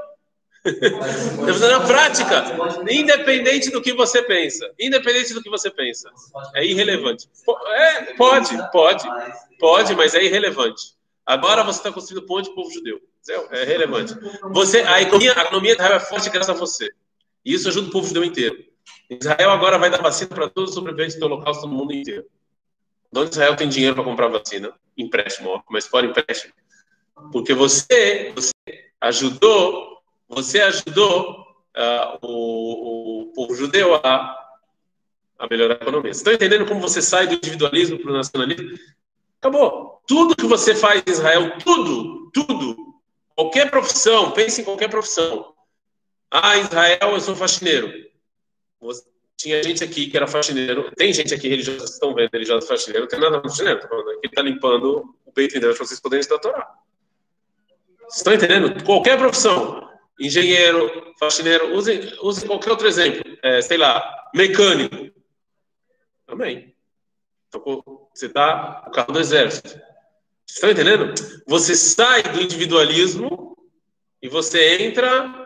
na 0.64 1.80
prática, 1.80 2.44
independente 2.88 3.70
do 3.70 3.82
que 3.82 3.92
você 3.92 4.22
pensa, 4.22 4.70
independente 4.78 5.34
do 5.34 5.42
que 5.42 5.50
você 5.50 5.68
pensa, 5.70 6.08
é 6.54 6.64
irrelevante. 6.64 7.28
É, 7.74 8.14
pode, 8.14 8.56
pode, 8.70 9.04
pode, 9.58 9.96
mas 9.96 10.14
é 10.14 10.22
irrelevante. 10.22 10.94
Agora 11.26 11.64
você 11.64 11.80
está 11.80 11.92
construindo 11.92 12.26
ponte 12.26 12.46
para 12.46 12.52
o 12.52 12.62
povo 12.62 12.74
judeu. 12.74 13.00
É 13.50 13.64
relevante. 13.64 14.14
Você, 14.52 14.80
a 14.80 15.00
economia, 15.00 15.32
a 15.36 15.42
economia 15.42 15.76
é 15.78 16.00
forte 16.00 16.30
graças 16.30 16.54
a 16.54 16.58
você. 16.58 16.90
E 17.44 17.54
isso 17.54 17.68
ajuda 17.68 17.88
o 17.88 17.90
povo 17.90 18.06
judeu 18.06 18.24
inteiro. 18.24 18.64
Israel 19.08 19.50
agora 19.50 19.78
vai 19.78 19.90
dar 19.90 20.02
vacina 20.02 20.30
para 20.30 20.48
todos 20.48 20.70
os 20.70 20.74
sobreviventes 20.74 21.18
do 21.18 21.26
holocausto 21.26 21.66
no 21.66 21.74
mundo 21.74 21.92
inteiro. 21.92 22.24
Onde 23.14 23.30
Israel 23.30 23.56
tem 23.56 23.68
dinheiro 23.68 23.94
para 23.94 24.04
comprar 24.04 24.28
vacina? 24.28 24.72
Empréstimo, 24.96 25.62
mas 25.70 25.86
fora 25.86 26.06
empréstimo. 26.06 26.52
Porque 27.30 27.52
você, 27.52 28.32
você 28.34 28.52
ajudou, 29.00 29.98
você 30.28 30.60
ajudou 30.62 31.42
uh, 31.76 32.18
o, 32.22 33.22
o 33.22 33.32
povo 33.34 33.54
judeu 33.54 33.94
a, 33.96 34.38
a 35.38 35.46
melhorar 35.48 35.74
a 35.74 35.82
economia. 35.82 36.12
Você 36.12 36.20
está 36.20 36.32
entendendo 36.32 36.66
como 36.66 36.80
você 36.80 37.02
sai 37.02 37.26
do 37.26 37.34
individualismo 37.34 37.98
para 37.98 38.10
o 38.10 38.14
nacionalismo? 38.14 38.78
Acabou. 39.38 40.00
Tudo 40.06 40.36
que 40.36 40.46
você 40.46 40.74
faz 40.74 41.02
em 41.06 41.10
Israel, 41.10 41.58
tudo, 41.58 42.30
tudo, 42.32 42.76
qualquer 43.34 43.70
profissão, 43.70 44.30
pense 44.30 44.60
em 44.60 44.64
qualquer 44.64 44.88
profissão. 44.88 45.51
Ah, 46.34 46.56
Israel, 46.56 47.12
eu 47.12 47.20
sou 47.20 47.36
faxineiro. 47.36 47.92
Você, 48.80 49.04
tinha 49.36 49.62
gente 49.62 49.82
aqui 49.82 50.06
que 50.06 50.16
era 50.16 50.26
faxineiro, 50.26 50.90
tem 50.96 51.12
gente 51.12 51.34
aqui 51.34 51.48
religiosa, 51.48 51.84
estão 51.84 52.14
vendo, 52.14 52.30
religiosa 52.32 52.66
faxineiro, 52.66 53.02
não 53.02 53.08
tem 53.08 53.20
nada 53.20 53.40
com 53.40 53.48
faxineiro, 53.48 53.80
que 54.20 54.28
está 54.28 54.40
limpando 54.40 55.14
o 55.26 55.32
peito 55.32 55.56
inteiro 55.56 55.74
para 55.74 55.84
vocês 55.84 56.00
poderem 56.00 56.20
estudar 56.20 56.40
Torá. 56.40 56.74
Estão 58.08 58.32
entendendo? 58.32 58.84
Qualquer 58.84 59.18
profissão, 59.18 59.90
engenheiro, 60.18 61.12
faxineiro, 61.18 61.74
use, 61.74 62.14
use 62.22 62.46
qualquer 62.46 62.70
outro 62.70 62.86
exemplo, 62.86 63.22
é, 63.42 63.60
sei 63.60 63.76
lá, 63.76 64.30
Vocês 70.46 70.54
estão 70.54 70.70
entendendo? 70.70 71.14
Você 71.46 71.74
sai 71.74 72.22
do 72.22 72.40
individualismo 72.40 73.56
e 74.22 74.28
você 74.28 74.76
entra 74.82 75.41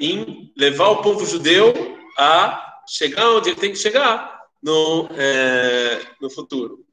em 0.00 0.52
levar 0.56 0.88
o 0.88 1.02
povo 1.02 1.26
judeu 1.26 1.72
a 2.18 2.80
chegar 2.88 3.28
onde 3.30 3.50
ele 3.50 3.60
tem 3.60 3.70
que 3.70 3.78
chegar 3.78 4.40
no, 4.62 5.08
é, 5.16 6.00
no 6.20 6.30
futuro. 6.30 6.84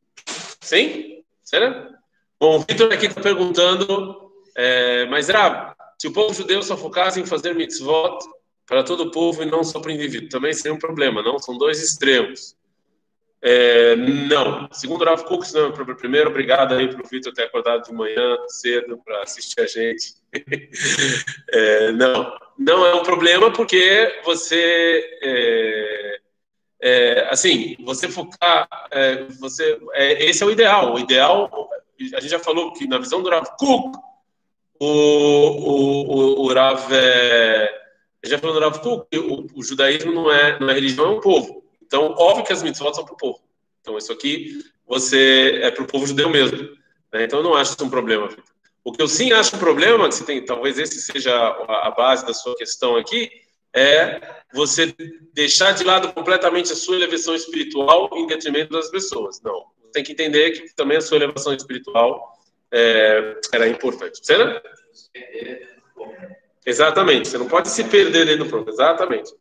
Sim? 0.62 1.24
Sério? 1.44 1.96
Bom, 2.40 2.58
o 2.58 2.60
Vitor 2.60 2.92
aqui 2.92 3.06
está 3.08 3.22
perguntando, 3.22 4.32
é, 4.56 5.06
mas 5.06 5.30
Rab, 5.30 5.74
se 5.98 6.08
o 6.08 6.14
povo 6.14 6.34
judeu 6.34 6.62
só 6.62 6.78
focasse 6.78 7.20
em 7.20 7.26
fazer 7.26 7.56
mitzvot 7.56 8.20
para 8.66 8.84
todo 8.84 9.06
o 9.06 9.12
povo 9.12 9.42
e 9.42 9.46
não 9.46 9.64
só 9.64 9.80
para 9.80 9.90
o 9.90 9.94
indivíduo, 9.94 10.30
também 10.30 10.54
seria 10.54 10.74
um 10.74 10.80
problema, 10.80 11.24
não? 11.24 11.40
São 11.40 11.58
dois 11.58 11.82
extremos. 11.82 12.57
É, 13.42 13.96
não. 13.96 14.68
Segundo 14.72 15.02
o 15.02 15.06
Rav 15.06 15.24
Kuk, 15.24 15.54
não, 15.54 15.72
primeiro, 15.96 16.30
obrigado 16.30 16.74
aí 16.74 16.88
para 16.88 17.04
o 17.04 17.08
Vitor 17.08 17.34
ter 17.34 17.44
acordado 17.44 17.84
de 17.84 17.94
manhã 17.94 18.38
cedo 18.48 19.00
para 19.04 19.22
assistir 19.22 19.62
a 19.62 19.68
gente. 19.68 20.16
é, 21.50 21.92
não, 21.92 22.36
não 22.58 22.86
é 22.86 22.96
um 22.96 23.04
problema 23.04 23.52
porque 23.52 24.22
você, 24.26 25.20
é, 25.22 26.20
é 26.82 27.28
assim, 27.30 27.76
você 27.86 28.10
focar, 28.10 28.68
é, 28.92 29.24
você, 29.40 29.80
é, 29.94 30.26
esse 30.26 30.42
é 30.42 30.46
o 30.46 30.52
ideal. 30.52 30.96
O 30.96 31.00
ideal, 31.00 31.70
a 32.16 32.20
gente 32.20 32.32
já 32.32 32.40
falou 32.40 32.74
que 32.74 32.88
na 32.88 32.98
visão 32.98 33.22
do 33.22 33.30
Rav 33.30 33.46
Kuk, 33.58 33.98
o, 34.80 34.88
o, 34.88 36.42
o, 36.42 36.46
o 36.46 36.54
Rav, 36.54 36.90
já 38.26 38.40
falou 38.40 38.56
do 38.56 38.62
Rav 38.62 38.80
Kuk, 38.80 39.16
o, 39.16 39.60
o 39.60 39.64
judaísmo 39.64 40.12
não 40.12 40.32
é, 40.32 40.60
não 40.60 40.70
é 40.72 40.74
religião, 40.74 41.06
é 41.06 41.10
um 41.10 41.22
povo. 41.22 41.67
Então, 41.88 42.14
óbvio 42.18 42.46
que 42.46 42.54
as 42.54 42.62
mitzvot 42.62 42.94
são 42.94 43.06
para 43.06 43.14
o 43.14 43.18
povo. 43.18 43.40
Então, 43.82 43.98
isso 43.98 44.12
aqui 44.12 44.60
você 44.86 45.60
é 45.64 45.72
para 45.72 45.84
o 45.84 45.88
povo 45.88 46.06
judeu 46.06 46.30
mesmo. 46.30 46.58
Né? 47.12 47.24
Então, 47.24 47.40
eu 47.40 47.44
não 47.44 47.56
acho 47.56 47.74
isso 47.74 47.84
um 47.84 47.90
problema. 47.90 48.30
O 48.84 48.92
que 48.92 49.02
eu 49.02 49.08
sim 49.08 49.32
acho 49.32 49.56
um 49.56 49.60
problema, 49.60 50.08
que 50.08 50.16
você 50.16 50.26
tem, 50.26 50.44
talvez 50.44 50.78
esse 50.78 51.02
seja 51.02 51.34
a 51.36 51.92
base 51.92 52.26
da 52.26 52.34
sua 52.34 52.56
questão 52.56 52.96
aqui, 52.96 53.30
é 53.74 54.22
você 54.54 54.94
deixar 55.34 55.74
de 55.74 55.84
lado 55.84 56.12
completamente 56.14 56.72
a 56.72 56.76
sua 56.76 56.96
elevação 56.96 57.36
espiritual 57.36 58.10
em 58.14 58.28
detrimento 58.28 58.72
das 58.72 58.90
pessoas. 58.90 59.42
Não. 59.42 59.66
Você 59.82 59.92
tem 59.94 60.04
que 60.04 60.12
entender 60.12 60.52
que 60.52 60.76
também 60.76 60.98
a 60.98 61.02
sua 61.02 61.18
elevação 61.18 61.54
espiritual 61.54 62.38
é, 62.72 63.40
era 63.54 63.68
importante. 63.68 64.26
Certo? 64.26 64.62
Exatamente. 66.66 67.28
Você 67.28 67.38
não 67.38 67.48
pode 67.48 67.70
se 67.70 67.84
perder 67.86 68.26
dentro 68.26 68.46
do 68.46 68.50
problema. 68.50 68.72
Exatamente. 68.72 69.34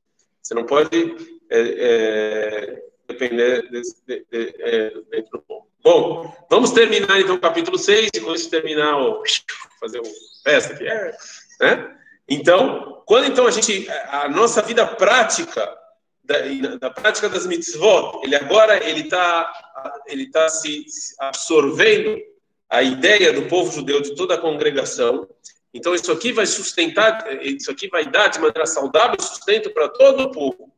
Você 0.43 0.55
não 0.55 0.65
pode 0.65 1.36
é, 1.50 1.61
é, 1.61 2.83
depender 3.09 3.69
de, 3.71 3.83
de, 4.07 4.55
é, 4.61 4.91
dentro 5.11 5.33
do 5.33 5.43
povo. 5.43 5.67
Bom, 5.83 6.47
vamos 6.50 6.73
terminar 6.73 7.21
então 7.21 7.37
o 7.37 7.41
capítulo 7.41 7.79
6, 7.79 8.11
vamos 8.21 8.47
terminar 8.47 8.99
o 8.99 9.23
fazer 9.81 10.00
o 10.00 10.07
festa 10.43 10.75
aqui, 10.75 10.88
é, 10.88 11.17
né? 11.61 11.97
Então, 12.29 13.03
quando 13.07 13.26
então 13.26 13.47
a 13.47 13.50
gente 13.53 13.88
a 14.09 14.29
nossa 14.29 14.61
vida 14.62 14.85
prática 14.85 15.76
da, 16.25 16.38
da 16.81 16.91
prática 16.91 17.29
das 17.29 17.47
mitzvot, 17.47 18.21
ele 18.25 18.35
agora 18.35 18.85
ele 18.85 19.03
está 19.03 20.03
ele 20.09 20.29
tá 20.29 20.49
se 20.49 20.85
absorvendo 21.21 22.21
a 22.69 22.83
ideia 22.83 23.33
do 23.33 23.43
povo 23.43 23.73
judeu 23.73 24.00
de 24.00 24.15
toda 24.15 24.35
a 24.35 24.41
congregação. 24.41 25.29
Então 25.73 25.95
isso 25.95 26.11
aqui 26.11 26.33
vai 26.33 26.47
sustentar, 26.47 27.26
isso 27.43 27.71
aqui 27.71 27.88
vai 27.88 28.11
dar 28.11 28.29
de 28.29 28.41
maneira 28.41 28.67
saudável 28.67 29.21
sustento 29.21 29.71
para 29.71 29.88
todo 29.88 30.25
o 30.25 30.33
povo. 30.33 30.73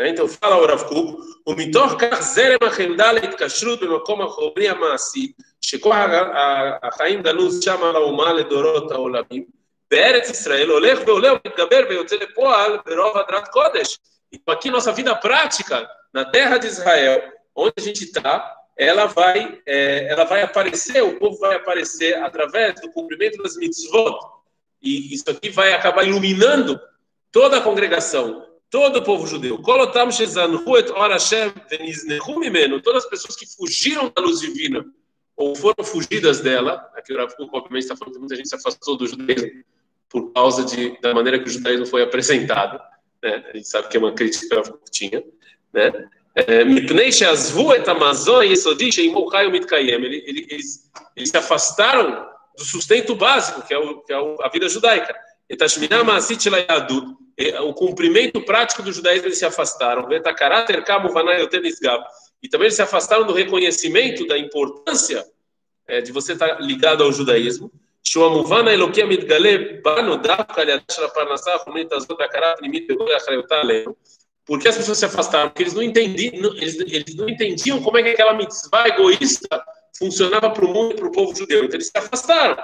então 0.00 0.28
fala 0.28 0.56
o 0.56 0.66
Rav 0.66 0.82
Kuk, 0.88 1.22
ומתוך 1.46 1.92
כך 1.98 2.20
זרם 2.20 2.58
החמדה 2.66 3.12
להתקשרות 3.12 3.80
במקום 3.80 4.22
החומרי 4.22 4.68
המעשי, 4.68 5.32
שכוח 5.60 5.96
החיים 6.82 7.22
גנוז 7.22 7.64
שם 7.64 7.84
על 7.84 7.96
האומה 7.96 8.32
לדורות 8.32 8.90
העולמים, 8.90 9.44
בארץ 9.90 10.30
ישראל 10.30 10.68
הולך 10.68 10.98
ועולה 11.06 11.32
ומתגבר 11.32 11.80
ויוצא 11.88 12.16
לפועל 12.16 12.78
ברוב 12.86 13.16
הדרת 13.18 13.48
קודש. 13.48 13.98
Então, 14.32 14.54
aqui 14.54 14.70
nossa 14.70 14.92
vida 14.92 15.14
prática, 15.14 15.88
na 16.12 16.24
terra 16.24 16.58
de 16.58 16.66
Israel, 16.66 17.22
onde 17.54 17.74
a 17.78 17.80
gente 17.80 18.04
está, 18.04 18.54
ela 18.76 19.06
vai, 19.06 19.60
é, 19.64 20.08
ela 20.10 20.24
vai 20.24 20.42
aparecer, 20.42 21.02
o 21.02 21.18
povo 21.18 21.38
vai 21.38 21.56
aparecer 21.56 22.16
através 22.18 22.80
do 22.80 22.90
cumprimento 22.90 23.42
das 23.42 23.56
mitzvot. 23.56 24.18
E 24.82 25.14
isso 25.14 25.30
aqui 25.30 25.48
vai 25.48 25.72
acabar 25.72 26.04
iluminando 26.04 26.78
toda 27.32 27.58
a 27.58 27.62
congregação, 27.62 28.44
todo 28.71 28.97
o 28.97 29.03
povo 29.03 29.27
judeu. 29.27 29.57
Todas 32.81 33.03
as 33.03 33.09
pessoas 33.09 33.35
que 33.35 33.45
fugiram 33.45 34.11
da 34.15 34.21
luz 34.21 34.39
divina 34.39 34.83
ou 35.35 35.53
foram 35.55 35.83
fugidas 35.83 36.39
dela, 36.39 36.89
aqui 36.95 37.13
o 37.13 37.17
Rav 37.17 37.33
obviamente 37.51 37.83
está 37.83 37.97
falando 37.97 38.13
que 38.13 38.19
muita 38.19 38.35
gente 38.35 38.47
se 38.47 38.55
afastou 38.55 38.95
do 38.95 39.05
judaísmo 39.05 39.63
por 40.09 40.31
causa 40.33 40.63
de, 40.63 40.97
da 41.01 41.13
maneira 41.13 41.39
que 41.39 41.49
o 41.49 41.51
judaísmo 41.51 41.85
foi 41.85 42.01
apresentado, 42.01 42.79
né? 43.21 43.43
a 43.53 43.57
gente 43.57 43.67
sabe 43.67 43.89
que 43.89 43.97
é 43.97 43.99
uma 43.99 44.13
crítica 44.13 44.47
que 44.47 44.53
o 44.53 44.57
Rav 44.57 44.73
tinha, 44.89 45.23
né? 45.73 46.09
É, 46.33 46.63
eles, 50.47 50.89
eles 51.13 51.29
se 51.29 51.37
afastaram 51.37 52.25
do 52.57 52.63
sustento 52.63 53.13
básico, 53.15 53.67
que 53.67 53.73
é, 53.73 53.77
o, 53.77 54.01
que 54.01 54.13
é 54.13 54.15
a 54.15 54.47
vida 54.47 54.69
judaica. 54.69 55.13
O 57.61 57.73
cumprimento 57.73 58.41
prático 58.41 58.83
do 58.83 58.91
judaísmo 58.91 59.27
eles 59.27 59.39
se 59.39 59.45
afastaram. 59.45 60.11
E 60.11 60.19
também 62.49 62.65
eles 62.65 62.75
se 62.75 62.81
afastaram 62.81 63.25
do 63.25 63.33
reconhecimento 63.33 64.27
da 64.27 64.37
importância 64.37 65.25
é, 65.87 66.01
de 66.01 66.11
você 66.11 66.33
estar 66.33 66.61
ligado 66.61 67.03
ao 67.03 67.11
judaísmo. 67.11 67.71
Porque 74.45 74.67
as 74.67 74.75
pessoas 74.75 74.97
se 74.97 75.05
afastaram? 75.05 75.49
Porque 75.49 75.63
eles 75.63 75.73
não 75.73 75.83
entendiam, 75.83 76.53
eles, 76.55 76.79
eles 76.79 77.15
não 77.15 77.29
entendiam 77.29 77.81
como 77.81 77.97
é 77.97 78.03
que 78.03 78.09
aquela 78.09 78.33
mitzvah 78.33 78.87
egoísta 78.87 79.63
funcionava 79.97 80.49
para 80.49 80.65
o 80.65 80.73
mundo 80.73 80.93
e 80.93 80.95
para 80.95 81.07
o 81.07 81.11
povo 81.11 81.35
judeu. 81.35 81.63
Então 81.63 81.75
eles 81.75 81.87
se 81.87 81.97
afastaram. 81.97 82.57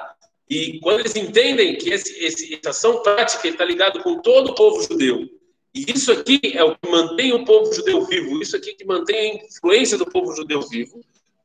E 0.50 0.80
quando 0.80 1.02
eles 1.02 1.16
entendem 1.16 1.78
que 1.78 1.90
esse, 1.90 2.18
esse, 2.24 2.54
essa 2.56 2.70
ação 2.70 3.02
prática 3.02 3.48
está 3.48 3.66
ligado 3.66 4.02
com 4.02 4.20
todo 4.22 4.52
o 4.52 4.56
povo 4.56 4.82
judeu, 4.82 5.28
e 5.74 5.92
isso 5.92 6.12
aqui 6.12 6.40
é 6.54 6.64
o 6.64 6.76
que 6.76 6.90
mantém 6.90 7.34
o 7.34 7.44
povo 7.44 7.72
judeu 7.74 8.06
vivo, 8.06 8.42
isso 8.42 8.56
aqui 8.56 8.74
que 8.74 8.86
mantém 8.86 9.42
a 9.42 9.46
influência 9.46 9.98
do 9.98 10.06
povo 10.06 10.34
judeu 10.36 10.62
vivo, 10.62 11.02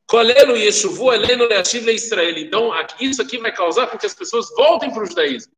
Kolelo 0.07 0.55
Yeshuvu 0.55 1.11
Eleno 1.11 1.45
Leashiv 1.45 1.89
Israel. 1.89 2.37
Então, 2.37 2.71
isso 2.99 3.21
aqui 3.21 3.37
vai 3.37 3.51
causar 3.51 3.87
com 3.87 3.97
que 3.97 4.05
as 4.05 4.13
pessoas 4.13 4.49
voltem 4.55 4.91
para 4.91 5.03
o 5.03 5.05
judaísmo. 5.05 5.51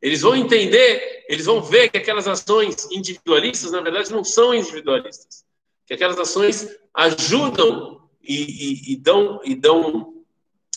Eles 0.00 0.22
vão 0.22 0.34
entender, 0.34 1.24
eles 1.28 1.46
vão 1.46 1.62
ver 1.62 1.88
que 1.88 1.98
aquelas 1.98 2.26
ações 2.26 2.88
individualistas, 2.90 3.70
na 3.70 3.80
verdade, 3.80 4.10
não 4.10 4.24
são 4.24 4.52
individualistas. 4.52 5.44
Que 5.86 5.94
aquelas 5.94 6.18
ações 6.18 6.68
ajudam 6.92 8.00
e, 8.22 8.34
e, 8.34 8.92
e 8.92 8.96
dão, 8.96 9.40
e 9.44 9.54
dão 9.54 10.11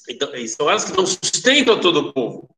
então, 0.09 0.29
são 0.47 0.69
elas 0.69 0.85
que 0.85 0.91
dão 0.95 1.05
sustento 1.05 1.71
a 1.71 1.79
todo 1.79 2.00
o 2.00 2.13
povo. 2.13 2.50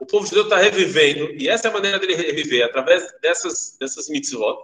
O 0.00 0.06
povo 0.06 0.26
judeu 0.26 0.44
está 0.44 0.56
revivendo, 0.56 1.30
e 1.38 1.48
essa 1.48 1.68
é 1.68 1.70
a 1.70 1.74
maneira 1.74 1.98
dele 1.98 2.14
reviver, 2.14 2.64
através 2.64 3.06
dessas, 3.20 3.76
dessas 3.78 4.08
mitzvot. 4.08 4.56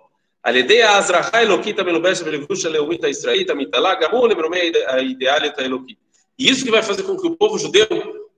E 6.38 6.50
isso 6.50 6.64
que 6.64 6.70
vai 6.70 6.82
fazer 6.82 7.02
com 7.02 7.16
que 7.16 7.26
o 7.26 7.36
povo 7.36 7.58
judeu 7.58 7.86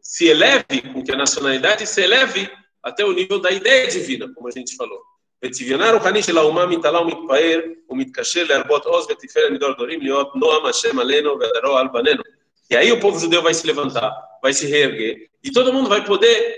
se 0.01 0.27
eleve, 0.27 0.83
com 0.93 1.03
que 1.03 1.13
a 1.13 1.17
nacionalidade 1.17 1.87
se 1.87 2.03
eleve 2.03 2.51
até 2.83 3.05
o 3.05 3.13
nível 3.13 3.39
da 3.41 3.51
ideia 3.51 3.87
divina, 3.89 4.33
como 4.35 4.49
a 4.49 4.51
gente 4.51 4.75
falou. 4.77 4.99
וצביונה 5.44 5.90
הרוחני 5.90 6.24
של 6.24 6.38
האומה 6.38 6.66
מתעלה 6.66 7.02
ומתפאר 7.02 7.60
ומתקשר 7.90 8.44
להרבות 8.44 8.86
עוז 8.86 9.08
ותפארת 9.12 9.52
מדור 9.52 9.74
דורים 9.74 10.02
להיות 10.02 10.36
נועם 10.36 10.66
השם 10.66 11.00
עלינו 11.00 11.40
והדרו 11.40 11.78
על 11.78 11.88
בנינו. 11.88 12.24
E 12.72 12.76
aí 12.76 12.92
o 12.92 13.00
povo 13.00 13.20
judeu 13.20 13.42
vai 13.42 13.54
se 13.54 13.68
levantar, 13.68 14.12
vai 14.42 14.54
se 14.54 14.66
reerguer, 14.66 15.30
e 15.44 15.52
todo 15.52 15.74
mundo 15.74 15.90
vai 15.90 16.04
poder 16.04 16.58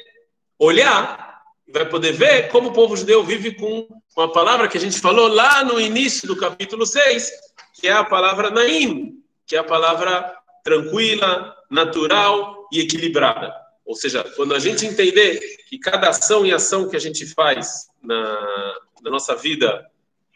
olhar, 0.58 1.42
vai 1.68 1.86
poder 1.90 2.14
ver 2.14 2.48
como 2.50 2.70
o 2.70 2.74
povo 2.74 2.96
judeu 2.96 3.24
vive 3.24 3.56
com, 3.56 3.88
com 4.14 4.22
a 4.22 4.32
palavra 4.32 4.68
que 4.68 4.78
a 4.78 4.80
gente 4.80 5.02
falou 5.02 5.28
lá 5.28 5.64
no 5.64 5.80
início 5.80 6.28
do 6.28 6.38
capítulo 6.38 6.86
6, 6.86 7.32
que 7.74 7.88
é 7.88 7.92
a 7.92 8.04
palavra 8.04 8.50
Naim, 8.50 9.16
que 9.46 9.56
é 9.56 9.60
a 9.60 9.64
palavra 9.64 10.34
tranquila, 10.64 11.56
natural 11.70 12.68
e 12.72 12.80
equilibrada. 12.80 13.54
Ou 13.86 13.96
seja, 13.96 14.24
quando 14.36 14.56
a 14.56 14.60
gente 14.60 14.86
entender 14.86 15.40
que 15.68 15.78
cada 15.78 16.10
ação 16.10 16.46
e 16.46 16.54
ação 16.54 16.88
que 16.88 16.96
a 16.96 17.00
gente 17.00 17.26
faz 17.26 17.88
na, 18.03 18.75
na 19.03 19.11
nossa 19.11 19.35
vida 19.35 19.87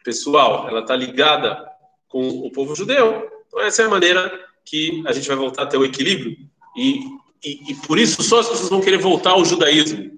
pessoal, 0.05 0.69
ela 0.69 0.81
está 0.81 0.95
ligada 0.95 1.67
com 2.09 2.27
o 2.29 2.51
povo 2.51 2.75
judeu. 2.75 3.31
Então, 3.47 3.61
essa 3.61 3.83
é 3.83 3.87
a 3.87 3.89
maneira 3.89 4.31
que 4.65 5.03
a 5.07 5.13
gente 5.13 5.27
vai 5.27 5.37
voltar 5.37 5.63
a 5.63 5.67
ter 5.67 5.77
o 5.77 5.85
equilíbrio. 5.85 6.37
E, 6.77 7.01
e, 7.45 7.73
e 7.73 7.75
por 7.87 7.99
isso 7.99 8.23
só 8.23 8.41
as 8.41 8.49
pessoas 8.49 8.71
vão 8.71 8.81
querer 8.81 8.99
voltar 8.99 9.31
ao 9.31 9.45
judaísmo. 9.45 10.13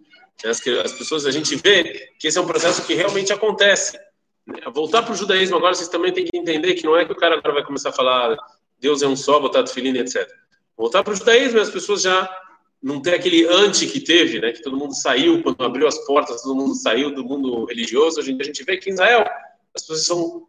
As, 0.45 0.61
as 0.67 0.93
pessoas, 0.93 1.26
a 1.26 1.31
gente 1.31 1.57
vê 1.57 2.12
que 2.19 2.29
esse 2.29 2.38
é 2.38 2.41
um 2.41 2.47
processo 2.47 2.87
que 2.87 2.95
realmente 2.95 3.33
acontece. 3.33 3.99
voltar 4.73 5.03
para 5.03 5.12
o 5.12 5.17
judaísmo 5.17 5.57
agora, 5.57 5.75
vocês 5.75 5.88
também 5.88 6.12
têm 6.12 6.26
que 6.26 6.37
entender 6.37 6.75
que 6.75 6.85
não 6.85 6.97
é 6.97 7.05
que 7.05 7.12
o 7.12 7.17
cara 7.17 7.37
agora 7.37 7.55
vai 7.55 7.65
começar 7.65 7.88
a 7.88 7.93
falar 7.93 8.37
Deus 8.79 9.03
é 9.03 9.07
um 9.07 9.17
só, 9.17 9.41
botar 9.41 9.67
filhinha, 9.67 10.00
etc. 10.00 10.29
Voltar 10.76 11.03
para 11.03 11.15
o 11.15 11.17
judaísmo, 11.17 11.61
as 11.61 11.71
pessoas 11.71 12.03
já 12.03 12.29
não 12.87 13.00
tem 13.00 13.14
aquele 13.14 13.45
anti 13.49 13.85
que 13.88 13.99
teve, 13.99 14.40
né? 14.40 14.52
Que 14.52 14.62
todo 14.62 14.76
mundo 14.76 14.95
saiu 14.95 15.43
quando 15.43 15.61
abriu 15.64 15.88
as 15.88 15.99
portas, 16.07 16.43
todo 16.43 16.55
mundo 16.55 16.73
saiu 16.76 17.12
do 17.12 17.25
mundo 17.25 17.64
religioso. 17.64 18.21
Hoje 18.21 18.31
em 18.31 18.37
dia 18.37 18.45
a 18.45 18.47
gente 18.47 18.62
vê 18.62 18.76
que 18.76 18.88
em 18.88 18.93
Israel 18.93 19.25
as 19.75 19.83
pessoas 19.83 20.05
são 20.05 20.47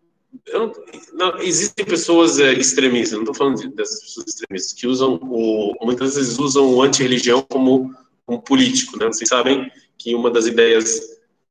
não, 0.54 0.72
não, 1.14 1.40
existem 1.40 1.84
pessoas 1.84 2.40
é, 2.40 2.54
extremistas, 2.54 3.14
não 3.14 3.22
estou 3.22 3.34
falando 3.34 3.60
de, 3.60 3.70
dessas 3.70 4.02
pessoas 4.02 4.28
extremistas, 4.28 4.74
que 4.74 4.86
usam 4.86 5.16
o, 5.24 5.74
muitas 5.82 6.16
vezes 6.16 6.38
usam 6.38 6.76
o 6.76 6.82
anti-religião 6.84 7.42
como 7.42 7.92
um 8.28 8.38
político, 8.38 9.00
né? 9.00 9.08
Vocês 9.08 9.30
sabem 9.30 9.72
que 9.98 10.14
uma 10.14 10.30
das 10.30 10.46
ideias 10.46 11.02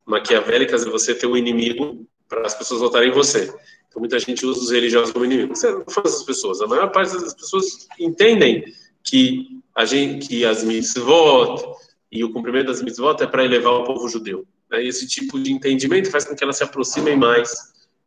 maquiavélicas 0.04 0.86
é 0.86 0.88
você 0.88 1.12
ter 1.16 1.26
um 1.26 1.36
inimigo 1.36 2.06
para 2.28 2.46
as 2.46 2.54
pessoas 2.54 2.80
votarem 2.80 3.08
em 3.08 3.12
você. 3.12 3.52
Então 3.88 3.98
muita 3.98 4.20
gente 4.20 4.46
usa 4.46 4.60
os 4.60 4.70
religiosos 4.70 5.10
como 5.10 5.24
inimigos. 5.24 5.58
Você 5.58 5.68
não 5.68 5.84
faz 5.88 6.12
essas 6.12 6.22
pessoas. 6.22 6.60
A 6.60 6.68
maior 6.68 6.92
parte 6.92 7.12
das 7.14 7.34
pessoas 7.34 7.88
entendem 7.98 8.64
que 9.02 9.55
a 9.76 9.84
gente, 9.84 10.26
que 10.26 10.44
as 10.46 10.64
mitzvot 10.64 11.62
e 12.10 12.24
o 12.24 12.32
cumprimento 12.32 12.68
das 12.68 12.80
mitzvot 12.80 13.22
é 13.22 13.26
para 13.26 13.44
elevar 13.44 13.74
o 13.74 13.84
povo 13.84 14.08
judeu. 14.08 14.46
Né? 14.70 14.82
Esse 14.82 15.06
tipo 15.06 15.38
de 15.38 15.52
entendimento 15.52 16.10
faz 16.10 16.24
com 16.24 16.34
que 16.34 16.42
elas 16.42 16.56
se 16.56 16.64
aproximem 16.64 17.14
mais 17.14 17.52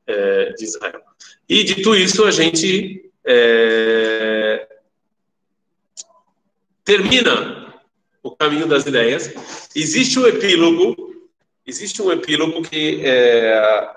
é, 0.08 0.52
de 0.54 0.64
Israel. 0.66 1.00
E 1.48 1.64
dito 1.64 1.96
isso, 1.96 2.26
a 2.26 2.32
gente 2.32 3.12
é, 3.24 4.68
termina 6.84 7.72
o 8.24 8.32
caminho 8.36 8.66
das 8.66 8.88
ideias. 8.88 9.32
Existe 9.76 10.18
um 10.18 10.26
epílogo, 10.26 11.30
existe 11.68 12.02
um 12.02 12.12
epílogo 12.12 12.64
que, 12.64 13.02
é, 13.06 13.92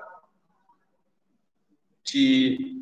que 2.04 2.81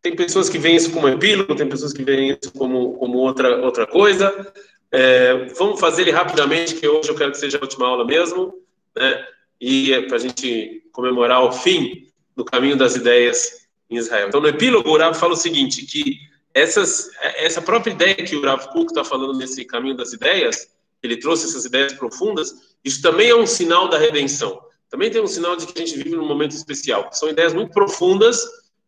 tem 0.00 0.14
pessoas 0.14 0.48
que 0.48 0.58
veem 0.58 0.76
isso 0.76 0.92
como 0.92 1.08
epílogo, 1.08 1.54
tem 1.54 1.68
pessoas 1.68 1.92
que 1.92 2.02
veem 2.02 2.30
isso 2.30 2.52
como, 2.52 2.94
como 2.94 3.18
outra, 3.18 3.64
outra 3.64 3.86
coisa. 3.86 4.52
É, 4.90 5.46
vamos 5.56 5.80
fazer 5.80 6.02
ele 6.02 6.10
rapidamente, 6.12 6.74
que 6.74 6.86
hoje 6.86 7.08
eu 7.08 7.14
quero 7.14 7.32
que 7.32 7.38
seja 7.38 7.58
a 7.58 7.60
última 7.60 7.86
aula 7.86 8.04
mesmo, 8.04 8.54
né? 8.96 9.26
e 9.60 9.92
é 9.92 10.02
para 10.02 10.16
a 10.16 10.20
gente 10.20 10.84
comemorar 10.92 11.42
o 11.42 11.52
fim 11.52 12.06
do 12.36 12.44
caminho 12.44 12.76
das 12.76 12.94
ideias 12.94 13.66
em 13.90 13.96
Israel. 13.96 14.28
Então, 14.28 14.40
no 14.40 14.48
epílogo, 14.48 14.90
o 14.90 14.96
Rav 14.96 15.14
fala 15.14 15.32
o 15.32 15.36
seguinte, 15.36 15.84
que 15.84 16.16
essas, 16.54 17.10
essa 17.36 17.60
própria 17.60 17.92
ideia 17.92 18.14
que 18.14 18.36
o 18.36 18.42
Rav 18.42 18.68
Kuk 18.68 18.86
está 18.86 19.04
falando 19.04 19.36
nesse 19.36 19.64
caminho 19.64 19.96
das 19.96 20.12
ideias, 20.12 20.70
ele 21.02 21.16
trouxe 21.16 21.46
essas 21.46 21.64
ideias 21.64 21.92
profundas, 21.92 22.76
isso 22.84 23.02
também 23.02 23.30
é 23.30 23.36
um 23.36 23.46
sinal 23.46 23.88
da 23.88 23.98
redenção. 23.98 24.60
Também 24.88 25.10
tem 25.10 25.20
um 25.20 25.26
sinal 25.26 25.56
de 25.56 25.66
que 25.66 25.82
a 25.82 25.84
gente 25.84 25.96
vive 25.96 26.16
num 26.16 26.26
momento 26.26 26.52
especial. 26.52 27.10
São 27.12 27.28
ideias 27.28 27.52
muito 27.52 27.72
profundas 27.72 28.40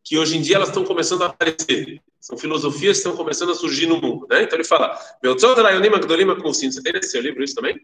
que 0.03 0.17
hoje 0.17 0.37
em 0.37 0.41
dia 0.41 0.55
elas 0.57 0.69
estão 0.69 0.83
começando 0.83 1.23
a 1.23 1.27
aparecer. 1.27 2.01
São 2.19 2.37
filosofias 2.37 2.97
que 2.97 3.07
estão 3.07 3.15
começando 3.15 3.51
a 3.51 3.55
surgir 3.55 3.87
no 3.87 4.01
mundo. 4.01 4.27
Né? 4.29 4.43
Então 4.43 4.57
ele 4.57 4.63
fala, 4.63 4.97
você 5.23 6.81
tem 6.81 6.93
nesse 6.93 7.09
seu 7.09 7.21
livro 7.21 7.43
isso 7.43 7.55
também? 7.55 7.79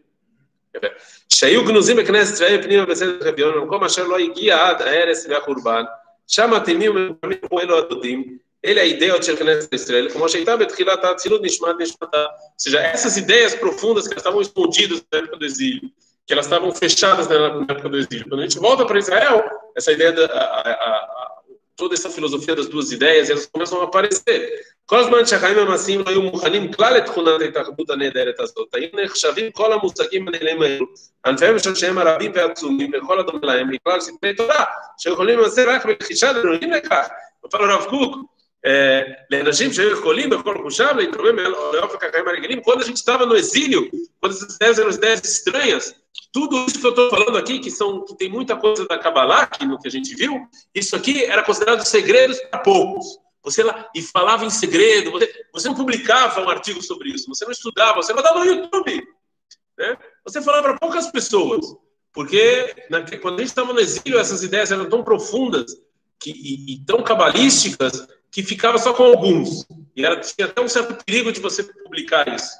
שהיו 1.28 1.64
גנוזים 1.64 1.96
בכנסת 1.96 2.34
ישראל 2.34 2.62
פנימה 2.62 2.86
בסדר 2.86 3.24
חביון, 3.24 3.54
במקום 3.54 3.84
אשר 3.84 4.04
לא 4.06 4.18
הגיע 4.18 4.68
עד 4.68 4.82
ההרס 4.82 5.26
והחורבן, 5.28 5.82
שם 6.26 6.54
התימים 6.54 6.96
ומקבלים 6.96 7.38
כמו 7.48 7.60
אלו 7.60 7.78
הדודים, 7.78 8.38
אלה 8.64 8.80
האידאות 8.80 9.24
של 9.24 9.36
כנסת 9.36 9.72
ישראל, 9.72 10.10
כמו 10.10 10.28
שהייתה 10.28 10.56
בתחילת 10.56 11.04
האצילות 11.04 11.42
נשמת 11.42 11.74
נשמתה. 11.78 12.22
Ou 12.22 12.62
seja, 12.62 12.80
essas 12.80 13.16
ideias 13.16 13.54
profundas 13.54 14.06
que 14.06 14.16
estavam 14.16 14.40
escondidas 14.40 15.02
na 15.12 15.18
época 15.18 15.36
do 15.36 15.44
exílio, 15.44 15.90
que 16.26 16.32
elas 16.32 16.46
estavam 16.46 16.72
fechadas 16.72 17.26
na 17.28 17.66
época 17.68 17.88
do 17.88 17.98
exílio. 17.98 18.28
Quando 18.28 18.40
a 18.40 18.46
gente 18.46 18.58
volta 18.58 18.86
para 18.86 18.98
Israel, 18.98 19.42
essa 19.76 19.90
ideia 19.90 20.12
da, 20.12 20.26
a, 20.26 20.70
a, 20.70 21.32
toda 21.76 21.94
essa 21.94 22.10
filosofia 22.10 22.54
das 22.54 22.68
duas 22.68 22.92
ideias, 22.92 23.30
elas 23.30 23.46
começam 23.46 23.80
a 23.80 23.84
aparecer. 23.84 24.40
כל 24.86 24.98
הזמן 24.98 25.26
שהחיים 25.26 25.58
המעשיים 25.58 26.00
לא 26.00 26.10
היו 26.10 26.22
מוכנים 26.22 26.72
כלל 26.72 26.96
את 26.96 27.04
תכונת 27.04 27.40
ההתאחדות 27.40 27.90
הנהדרת 27.90 28.40
הזאת, 28.40 28.74
היו 28.74 28.88
נחשבים 29.04 29.50
כל 29.50 29.72
המושגים 29.72 30.28
הנעלים 30.28 30.62
האלו, 30.62 30.86
ענפיהם 31.26 31.56
ושורשיהם 31.56 31.98
הרבים 31.98 32.32
והעצומים, 32.34 32.90
וכל 32.94 33.20
הדומה 33.20 33.46
להם, 33.46 33.70
מכלל 33.70 34.00
ספרי 34.00 34.34
תורה, 34.34 34.64
שיכולים 34.98 35.38
למעשה 35.38 35.64
רק 35.66 35.86
ברכישה 35.86 36.32
וראויים 36.36 36.72
לכך. 36.72 37.08
אבל 37.52 37.70
הרב 37.70 37.84
קוק, 37.90 38.16
לאנשים 39.30 39.72
שהיו 39.72 39.90
יכולים 39.90 40.30
בכל 40.30 40.58
חושם 40.62 40.96
להתרומם 40.96 41.38
לאופק 41.72 42.04
החיים 42.04 42.28
הרגילים, 42.28 42.60
quando 42.60 42.80
a 42.80 42.84
gente 42.84 42.96
estava 42.96 43.26
no 43.26 43.36
exílio, 43.36 43.90
quando 44.20 44.34
essas 44.34 44.56
ideias 44.56 44.78
eram 44.78 44.90
ideias 44.90 45.20
estranhas, 45.24 45.94
tudo 46.31 46.65
isso 46.65 46.79
que 46.79 46.85
eu 46.85 46.91
estou 46.91 47.09
falando 47.09 47.37
aqui, 47.37 47.59
que, 47.59 47.71
são, 47.71 48.03
que 48.05 48.15
tem 48.15 48.29
muita 48.29 48.55
coisa 48.55 48.85
da 48.87 48.97
Kabbalah, 48.97 49.47
que, 49.47 49.65
no 49.65 49.79
que 49.79 49.87
a 49.87 49.91
gente 49.91 50.15
viu, 50.15 50.47
isso 50.73 50.95
aqui 50.95 51.23
era 51.23 51.43
considerado 51.43 51.83
segredos 51.85 52.39
para 52.51 52.59
poucos. 52.59 53.19
Você 53.43 53.63
lá, 53.63 53.89
e 53.95 54.01
falava 54.01 54.45
em 54.45 54.49
segredo, 54.49 55.11
você, 55.11 55.45
você 55.53 55.67
não 55.69 55.75
publicava 55.75 56.41
um 56.41 56.49
artigo 56.49 56.81
sobre 56.81 57.09
isso, 57.09 57.27
você 57.29 57.45
não 57.45 57.51
estudava, 57.51 58.01
você 58.01 58.13
mandava 58.13 58.39
no 58.39 58.45
YouTube. 58.45 59.07
Né? 59.77 59.97
Você 60.25 60.41
falava 60.41 60.63
para 60.63 60.79
poucas 60.79 61.09
pessoas. 61.11 61.65
Porque 62.11 62.75
na, 62.89 63.01
quando 63.19 63.35
a 63.35 63.39
gente 63.41 63.49
estava 63.49 63.71
no 63.71 63.79
exílio, 63.79 64.19
essas 64.19 64.41
ideias 64.41 64.71
eram 64.71 64.89
tão 64.89 65.03
profundas 65.03 65.65
que, 66.19 66.31
e, 66.31 66.73
e 66.73 66.85
tão 66.85 67.03
cabalísticas 67.03 68.07
que 68.31 68.41
ficava 68.41 68.77
só 68.79 68.91
com 68.93 69.03
alguns. 69.03 69.67
E 69.95 70.03
era, 70.03 70.19
tinha 70.19 70.47
até 70.47 70.59
um 70.59 70.67
certo 70.67 71.03
perigo 71.05 71.31
de 71.31 71.39
você 71.39 71.63
publicar 71.63 72.27
isso. 72.33 72.51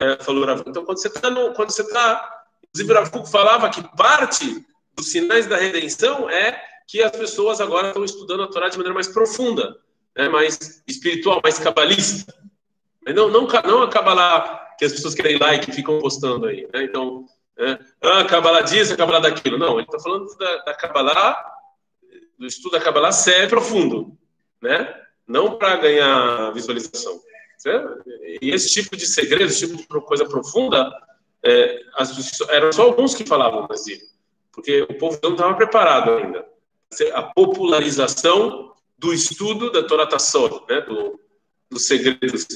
É, 0.00 0.22
falou 0.22 0.44
Então, 0.66 0.84
quando 0.84 0.98
você 0.98 1.82
está 1.82 2.41
Inclusive, 2.74 2.94
Rav 2.94 3.26
falava 3.30 3.68
que 3.68 3.82
parte 3.96 4.64
dos 4.96 5.10
sinais 5.10 5.46
da 5.46 5.56
redenção 5.56 6.28
é 6.28 6.60
que 6.88 7.02
as 7.02 7.12
pessoas 7.12 7.60
agora 7.60 7.88
estão 7.88 8.04
estudando 8.04 8.42
a 8.42 8.48
Torá 8.48 8.68
de 8.68 8.76
maneira 8.76 8.94
mais 8.94 9.08
profunda, 9.08 9.76
né, 10.16 10.28
mais 10.28 10.82
espiritual, 10.86 11.40
mais 11.42 11.58
cabalista. 11.58 12.34
Não, 13.06 13.28
não, 13.28 13.46
não 13.46 13.82
a 13.82 13.88
Kabbalah 13.88 14.74
que 14.78 14.84
as 14.84 14.92
pessoas 14.92 15.14
querem 15.14 15.38
like 15.38 15.70
e 15.70 15.74
ficam 15.74 15.98
postando 15.98 16.46
aí. 16.46 16.68
Né? 16.72 16.84
Então, 16.84 17.26
é, 17.58 17.78
ah, 18.00 18.24
Kabbalah 18.24 18.62
disso, 18.62 18.96
Kabbalah 18.96 19.20
daquilo. 19.20 19.58
Não, 19.58 19.74
ele 19.78 19.86
está 19.86 19.98
falando 19.98 20.34
da, 20.36 20.56
da 20.58 20.74
Kabbalah, 20.74 21.44
do 22.38 22.46
estudo 22.46 22.72
da 22.72 22.80
Kabbalah 22.80 23.12
sério 23.12 23.48
profundo, 23.48 24.16
né? 24.60 24.94
não 25.26 25.58
para 25.58 25.76
ganhar 25.76 26.52
visualização. 26.52 27.20
Certo? 27.58 28.02
E 28.40 28.50
esse 28.50 28.70
tipo 28.70 28.96
de 28.96 29.06
segredo, 29.06 29.44
esse 29.44 29.68
tipo 29.68 29.76
de 29.76 30.06
coisa 30.06 30.24
profunda, 30.24 30.90
é, 31.44 31.80
as, 31.94 32.40
eram 32.50 32.72
só 32.72 32.82
alguns 32.82 33.14
que 33.14 33.26
falavam 33.26 33.66
brasileiro, 33.66 34.06
porque 34.52 34.82
o 34.82 34.94
povo 34.98 35.18
não 35.22 35.32
estava 35.32 35.54
preparado 35.54 36.12
ainda. 36.12 36.46
A 37.14 37.22
popularização 37.22 38.72
do 38.98 39.12
estudo 39.12 39.70
da 39.72 39.82
Torá 39.82 40.06
Tassot, 40.06 40.64
né, 40.68 40.80
do, 40.82 41.18
dos 41.70 41.86
segredos 41.86 42.46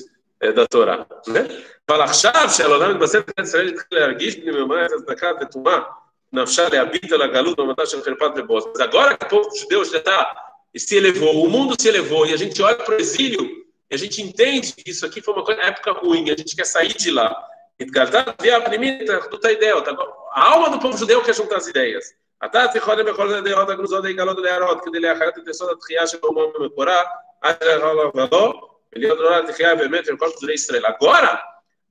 é, 0.41 0.53
da 0.53 0.67
Torá. 0.67 1.07
Né? 1.27 1.49
Valachar, 1.89 2.49
Shalonam, 2.53 2.99
Baser, 2.99 3.25
Israel, 3.39 3.73
na 3.73 4.19
chave 4.19 5.05
Zakat, 5.07 5.39
Tetumah, 5.39 5.89
Nafshar, 6.33 6.71
Leabita, 6.71 7.17
Lagalut, 7.17 7.57
Mamatash, 7.57 7.95
Herpat, 7.95 8.37
Lebos. 8.37 8.67
Mas 8.67 8.81
agora 8.81 9.17
que 9.17 9.25
o 9.25 9.29
povo 9.29 9.57
judeu 9.57 9.85
já 9.85 9.99
está, 9.99 10.47
se 10.77 10.97
elevou, 10.97 11.45
o 11.45 11.49
mundo 11.49 11.75
se 11.81 11.89
elevou, 11.89 12.27
e 12.27 12.35
a 12.35 12.37
gente 12.37 12.61
olha 12.63 12.77
para 12.77 12.97
o 12.97 13.01
exílio, 13.01 13.65
e 13.91 13.95
a 13.95 13.97
gente 13.97 14.21
entende 14.21 14.73
que 14.73 14.91
isso 14.91 15.07
aqui 15.07 15.23
foi 15.23 15.35
uma 15.35 15.53
época 15.53 15.93
ruim, 15.93 16.31
a 16.31 16.37
gente 16.37 16.55
quer 16.55 16.67
sair 16.67 16.95
de 16.95 17.11
lá. 17.11 17.35
התגלתה 17.80 18.32
תביעה 18.32 18.66
פנימית 18.66 19.10
לאחדות 19.10 19.46
האידאות. 19.46 19.88
העם 20.34 20.74
do 20.74 20.78
povo 20.78 20.98
judeu 20.98 21.22
quer 21.22 21.34
juntar 21.34 21.58
as 21.58 21.68
ideias. 21.68 22.14
אתה 22.46 22.66
צריך 22.72 22.86
קודם 22.86 23.06
בכל 23.06 23.34
הדעות 23.34 23.70
הגנוזות 23.70 24.04
להיגלות 24.04 24.38
ולהראות 24.38 24.82
כדי 24.86 25.00
לאחרת 25.00 25.38
את 25.38 25.48
יסוד 25.48 25.70
התחייה 25.70 26.08
של 26.08 26.18
האומה 26.24 26.42
במקורה, 26.60 27.02
עד 27.42 27.56
לבוא 28.16 28.54
ולהיות 28.96 29.20
נורא 29.20 29.38
לתחייה 29.38 29.76
באמת 29.76 30.06
של 30.06 30.18
כל 30.18 30.30
פזורי 30.36 30.54
ישראל. 30.54 30.86
Agora, 30.86 31.40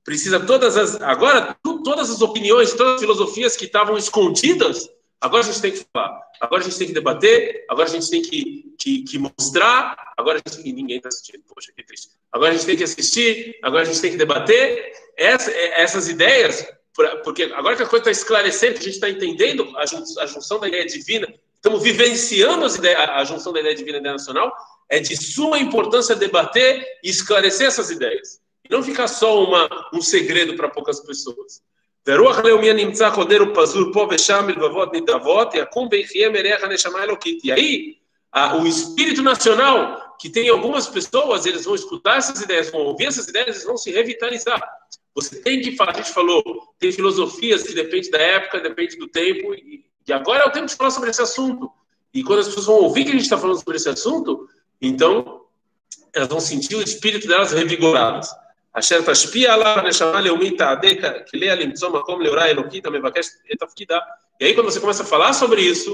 precisa 0.03 0.39
todas 0.39 0.77
as 0.77 1.01
agora 1.01 1.55
todas 1.83 2.09
as 2.09 2.21
opiniões, 2.21 2.73
todas 2.73 2.95
as 2.95 3.01
filosofias 3.01 3.55
que 3.55 3.65
estavam 3.65 3.97
escondidas, 3.97 4.89
agora 5.19 5.41
a 5.43 5.45
gente 5.45 5.61
tem 5.61 5.71
que 5.71 5.85
falar, 5.93 6.21
agora 6.39 6.61
a 6.61 6.65
gente 6.65 6.77
tem 6.77 6.87
que 6.87 6.93
debater, 6.93 7.65
agora 7.69 7.87
a 7.87 7.91
gente 7.91 8.09
tem 8.09 8.21
que, 8.21 8.75
que, 8.79 9.03
que 9.03 9.17
mostrar, 9.19 9.95
agora 10.17 10.41
a 10.43 10.49
gente 10.49 10.73
ninguém 10.73 10.97
está 10.97 11.09
assistindo, 11.09 11.43
poxa 11.47 11.71
que 11.75 11.83
triste. 11.83 12.14
agora 12.36 12.52
a 12.52 12.54
gente 12.54 12.66
tem 12.66 12.76
que 12.76 12.84
assistir, 12.84 13.58
agora 13.62 13.82
a 13.82 13.86
gente 13.86 14.00
tem 14.00 14.10
que 14.10 14.16
debater. 14.16 14.92
Essa, 15.16 15.50
é, 15.50 15.80
essas 15.80 16.08
ideias, 16.08 16.66
porque 17.24 17.44
agora 17.44 17.74
que 17.74 17.82
a 17.82 17.86
coisa 17.86 18.02
está 18.02 18.10
esclarecendo, 18.10 18.74
a 18.74 18.82
gente 18.82 18.90
está 18.90 19.08
entendendo 19.08 19.66
a 19.76 20.26
junção 20.26 20.60
da 20.60 20.68
ideia 20.68 20.84
divina, 20.84 21.26
estamos 21.54 21.82
vivenciando 21.82 22.66
ideias, 22.66 22.98
a 22.98 23.24
junção 23.24 23.52
da 23.52 23.60
ideia 23.60 23.74
divina 23.74 23.98
e 23.98 24.02
da 24.02 24.12
nacional, 24.12 24.52
é 24.88 25.00
de 25.00 25.16
suma 25.16 25.58
importância 25.58 26.14
debater 26.14 26.84
e 27.02 27.08
esclarecer 27.08 27.66
essas 27.66 27.90
ideias. 27.90 28.40
E 28.64 28.72
não 28.72 28.82
ficar 28.82 29.08
só 29.08 29.42
uma, 29.42 29.68
um 29.92 30.02
segredo 30.02 30.54
para 30.54 30.68
poucas 30.68 31.00
pessoas. 31.00 31.62
E 32.06 32.10
aí, 37.52 37.96
o 38.60 38.66
espírito 38.66 39.22
nacional 39.22 40.05
que 40.19 40.29
tem 40.29 40.49
algumas 40.49 40.87
pessoas, 40.87 41.45
eles 41.45 41.65
vão 41.65 41.75
escutar 41.75 42.17
essas 42.17 42.41
ideias, 42.41 42.69
vão 42.69 42.81
ouvir 42.81 43.05
essas 43.05 43.27
ideias, 43.27 43.47
eles 43.47 43.63
vão 43.63 43.77
se 43.77 43.91
revitalizar. 43.91 44.61
Você 45.15 45.41
tem 45.41 45.61
que 45.61 45.75
falar, 45.75 45.91
a 45.91 45.97
gente 45.97 46.13
falou, 46.13 46.43
tem 46.79 46.91
filosofias 46.91 47.63
que 47.63 47.73
dependem 47.73 48.11
da 48.11 48.19
época, 48.19 48.59
depende 48.59 48.97
do 48.97 49.07
tempo, 49.07 49.53
e, 49.53 49.85
e 50.07 50.13
agora 50.13 50.43
é 50.43 50.47
o 50.47 50.51
tempo 50.51 50.67
de 50.67 50.75
falar 50.75 50.91
sobre 50.91 51.09
esse 51.09 51.21
assunto. 51.21 51.71
E 52.13 52.23
quando 52.23 52.39
as 52.39 52.47
pessoas 52.47 52.65
vão 52.65 52.75
ouvir 52.75 53.03
que 53.03 53.09
a 53.09 53.13
gente 53.13 53.23
está 53.23 53.37
falando 53.37 53.57
sobre 53.57 53.77
esse 53.77 53.89
assunto, 53.89 54.47
então 54.81 55.41
elas 56.13 56.27
vão 56.27 56.39
sentir 56.39 56.75
o 56.75 56.81
espírito 56.81 57.27
delas 57.27 57.51
revigoradas. 57.51 58.29
אשר 58.73 59.11
תשפיע 59.11 59.53
עליו 59.53 59.79
הנשמה 59.79 60.17
הלאומית 60.17 60.57
תעדק 60.57 60.99
כליה 61.29 61.55
למצוא 61.55 61.89
מקום 61.89 62.21
להוראה 62.21 62.45
אלוקית 62.45 62.85
המבקשת 62.85 63.31
את 63.53 63.59
תפקידה. 63.59 63.99
E 64.41 64.45
aí, 64.45 64.55
quando 64.55 64.71
você 64.71 64.79
começa 64.79 65.03
a 65.03 65.05
falar 65.05 65.33
sobre 65.33 65.61
isso, 65.61 65.91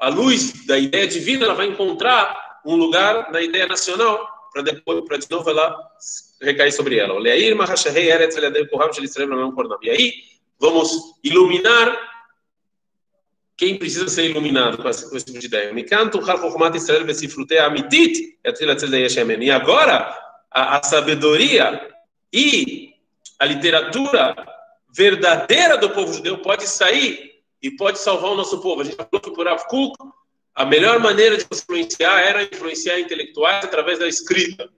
a 0.00 0.08
luz 0.08 0.66
da 0.66 0.78
ideia 0.78 1.06
divina 1.06 1.46
ela 1.46 1.54
vai 1.54 1.66
encontrar 1.66 2.32
um 2.65 2.75
lugar 2.75 3.31
na 3.31 3.41
ideia 3.41 3.67
nacional 3.67 4.27
para 4.53 4.61
depois, 4.61 5.03
para 5.05 5.17
de 5.17 5.29
novo 5.29 5.49
ela 5.49 5.75
recair 6.41 6.71
sobre 6.71 6.97
ela. 6.99 7.19
E 7.27 7.31
aí, 9.89 10.13
vamos 10.59 11.15
iluminar 11.23 11.97
quem 13.57 13.77
precisa 13.77 14.07
ser 14.07 14.29
iluminado 14.29 14.77
com 14.77 14.87
esse, 14.89 15.25
tipo 15.25 15.39
de 15.39 15.47
ideia. 15.47 15.73
E 19.41 19.51
agora, 19.51 20.17
a, 20.51 20.77
a 20.77 20.83
sabedoria 20.83 21.89
e 22.31 22.93
a 23.39 23.45
literatura 23.45 24.35
verdadeira 24.95 25.77
do 25.77 25.89
povo 25.89 26.13
judeu 26.13 26.37
pode 26.39 26.67
sair 26.67 27.41
e 27.61 27.71
pode 27.71 27.99
salvar 27.99 28.31
o 28.31 28.35
nosso 28.35 28.61
povo. 28.61 28.81
A 28.81 28.83
gente 28.83 28.95
falou 28.95 29.21
que 29.21 29.31
por 29.31 29.47
Avkuk, 29.47 29.95
a 30.55 30.65
melhor 30.65 30.99
maneira 30.99 31.37
de 31.37 31.45
influenciar 31.51 32.19
era 32.19 32.43
influenciar 32.43 32.99
intelectuais 32.99 33.65
através 33.65 33.99
da 33.99 34.07
escrita, 34.07 34.69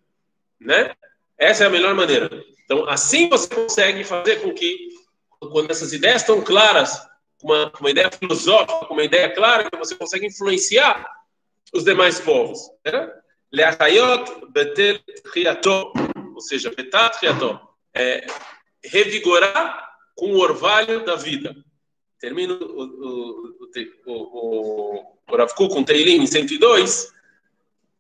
né? 0.60 0.94
Essa 1.38 1.66
é 1.66 1.68
a 1.68 1.70
melhor 1.70 1.94
maneira. 1.94 2.30
Então, 2.64 2.88
assim 2.88 3.28
você 3.30 3.48
consegue 3.48 4.04
fazer 4.04 4.42
com 4.42 4.54
que, 4.54 4.90
quando 5.40 5.70
essas 5.70 5.92
ideias 5.92 6.22
estão 6.22 6.42
claras, 6.42 7.06
uma, 7.44 7.72
uma 7.80 7.90
ideia 7.90 8.10
filosófica, 8.10 8.92
uma 8.92 9.04
ideia 9.04 9.30
clara, 9.34 9.70
que 9.70 9.78
você 9.78 9.96
consegue 9.96 10.28
influenciar 10.28 11.06
os 11.74 11.84
demais 11.84 12.20
povos. 12.20 12.60
Né? 12.86 13.12
Ou 16.34 16.42
seja, 16.42 16.72
é 17.94 18.28
revigorar 18.84 19.90
com 20.16 20.32
o 20.32 20.40
orvalho 20.40 21.06
da 21.06 21.16
vida. 21.16 21.56
Termino 22.20 22.56
o, 22.56 22.84
o, 22.84 24.12
o, 24.12 25.06
o, 25.30 25.36
Rav 25.36 25.54
Kuk, 25.54 25.74
com 25.74 25.84
Teilim, 25.84 26.22
em 26.22 26.28
102, 26.28 27.12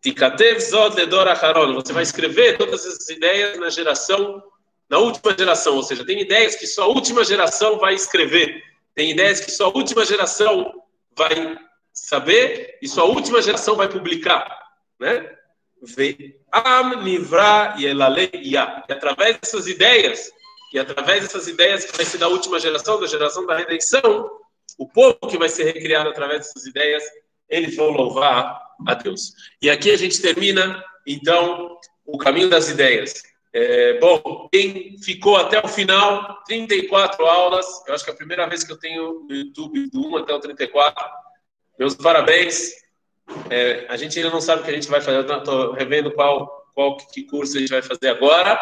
Tikatev 0.01 0.59
Zod 0.59 0.95
Ledor 0.95 1.27
Acharon. 1.27 1.73
Você 1.73 1.91
vai 1.91 2.03
escrever 2.03 2.57
todas 2.57 2.85
essas 2.85 3.09
ideias 3.09 3.57
na 3.59 3.69
geração, 3.69 4.43
na 4.89 4.99
última 4.99 5.35
geração, 5.37 5.75
ou 5.75 5.83
seja, 5.83 6.05
tem 6.05 6.21
ideias 6.21 6.55
que 6.55 6.67
só 6.67 6.83
a 6.83 6.87
última 6.87 7.23
geração 7.23 7.77
vai 7.77 7.93
escrever, 7.93 8.63
tem 8.93 9.11
ideias 9.11 9.39
que 9.39 9.51
só 9.51 9.65
a 9.65 9.75
última 9.75 10.05
geração 10.05 10.83
vai 11.17 11.57
saber 11.91 12.77
e 12.81 12.87
só 12.87 13.01
a 13.01 13.05
última 13.05 13.41
geração 13.41 13.75
vai 13.75 13.89
publicar, 13.89 14.47
né? 14.99 15.35
Am 16.51 17.03
Nivra 17.03 17.75
Yelale 17.77 18.31
Ya. 18.33 18.83
E 18.87 18.93
através 18.93 19.37
dessas 19.37 19.67
ideias, 19.67 20.31
e 20.75 20.79
através 20.79 21.23
dessas 21.23 21.47
ideias 21.47 21.85
que 21.85 21.95
vai 21.95 22.05
ser 22.05 22.17
da 22.17 22.27
última 22.27 22.59
geração, 22.59 22.99
da 22.99 23.07
geração 23.07 23.45
da 23.45 23.55
redenção, 23.55 24.29
o 24.77 24.85
povo 24.85 25.15
que 25.29 25.37
vai 25.37 25.47
ser 25.47 25.63
recriado 25.63 26.09
através 26.09 26.39
dessas 26.39 26.65
ideias, 26.65 27.01
eles 27.47 27.77
vão 27.77 27.91
louvar 27.91 28.61
a 28.85 28.93
Deus. 28.93 29.31
E 29.61 29.69
aqui 29.69 29.89
a 29.89 29.95
gente 29.95 30.21
termina, 30.21 30.83
então, 31.07 31.79
o 32.05 32.17
caminho 32.17 32.49
das 32.49 32.67
ideias. 32.67 33.23
É, 33.53 33.97
bom, 33.99 34.49
quem 34.51 34.97
ficou 35.01 35.37
até 35.37 35.63
o 35.63 35.67
final, 35.69 36.43
34 36.45 37.25
aulas, 37.25 37.65
eu 37.87 37.95
acho 37.95 38.03
que 38.03 38.09
é 38.09 38.13
a 38.13 38.17
primeira 38.17 38.45
vez 38.45 38.65
que 38.65 38.73
eu 38.73 38.77
tenho 38.77 39.25
no 39.29 39.33
YouTube 39.33 39.89
do 39.89 40.05
1 40.09 40.17
até 40.17 40.33
o 40.33 40.39
34. 40.41 41.05
Meus 41.79 41.95
parabéns. 41.95 42.73
É, 43.49 43.85
a 43.87 43.95
gente 43.95 44.19
ainda 44.19 44.29
não 44.29 44.41
sabe 44.41 44.61
o 44.61 44.65
que 44.65 44.71
a 44.71 44.73
gente 44.73 44.89
vai 44.89 44.99
fazer, 44.99 45.25
estou 45.25 45.71
revendo 45.71 46.11
qual, 46.11 46.69
qual 46.73 46.97
que 46.97 47.23
curso 47.23 47.55
a 47.55 47.61
gente 47.61 47.69
vai 47.69 47.81
fazer 47.81 48.09
agora, 48.09 48.59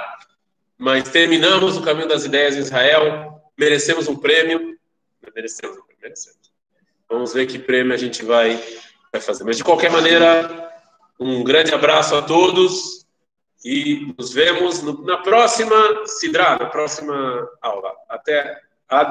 mas 0.83 1.07
terminamos 1.07 1.77
o 1.77 1.81
caminho 1.81 2.09
das 2.09 2.25
ideias 2.25 2.57
em 2.57 2.59
Israel, 2.59 3.41
merecemos 3.57 4.09
um 4.09 4.17
prêmio, 4.17 4.77
merecemos, 5.33 5.77
merecemos. 6.01 6.51
Vamos 7.09 7.33
ver 7.33 7.47
que 7.47 7.57
prêmio 7.57 7.93
a 7.93 7.97
gente 7.97 8.25
vai, 8.25 8.61
vai 9.09 9.21
fazer. 9.21 9.45
Mas 9.45 9.55
de 9.55 9.63
qualquer 9.63 9.89
maneira, 9.89 10.69
um 11.17 11.41
grande 11.41 11.73
abraço 11.73 12.17
a 12.17 12.21
todos 12.21 13.07
e 13.63 14.13
nos 14.17 14.33
vemos 14.33 14.83
no, 14.83 15.05
na 15.05 15.19
próxima 15.19 16.05
Sidra, 16.05 16.57
na 16.57 16.65
próxima 16.65 17.49
aula. 17.61 17.93
Até 18.09 18.59
a 18.89 19.05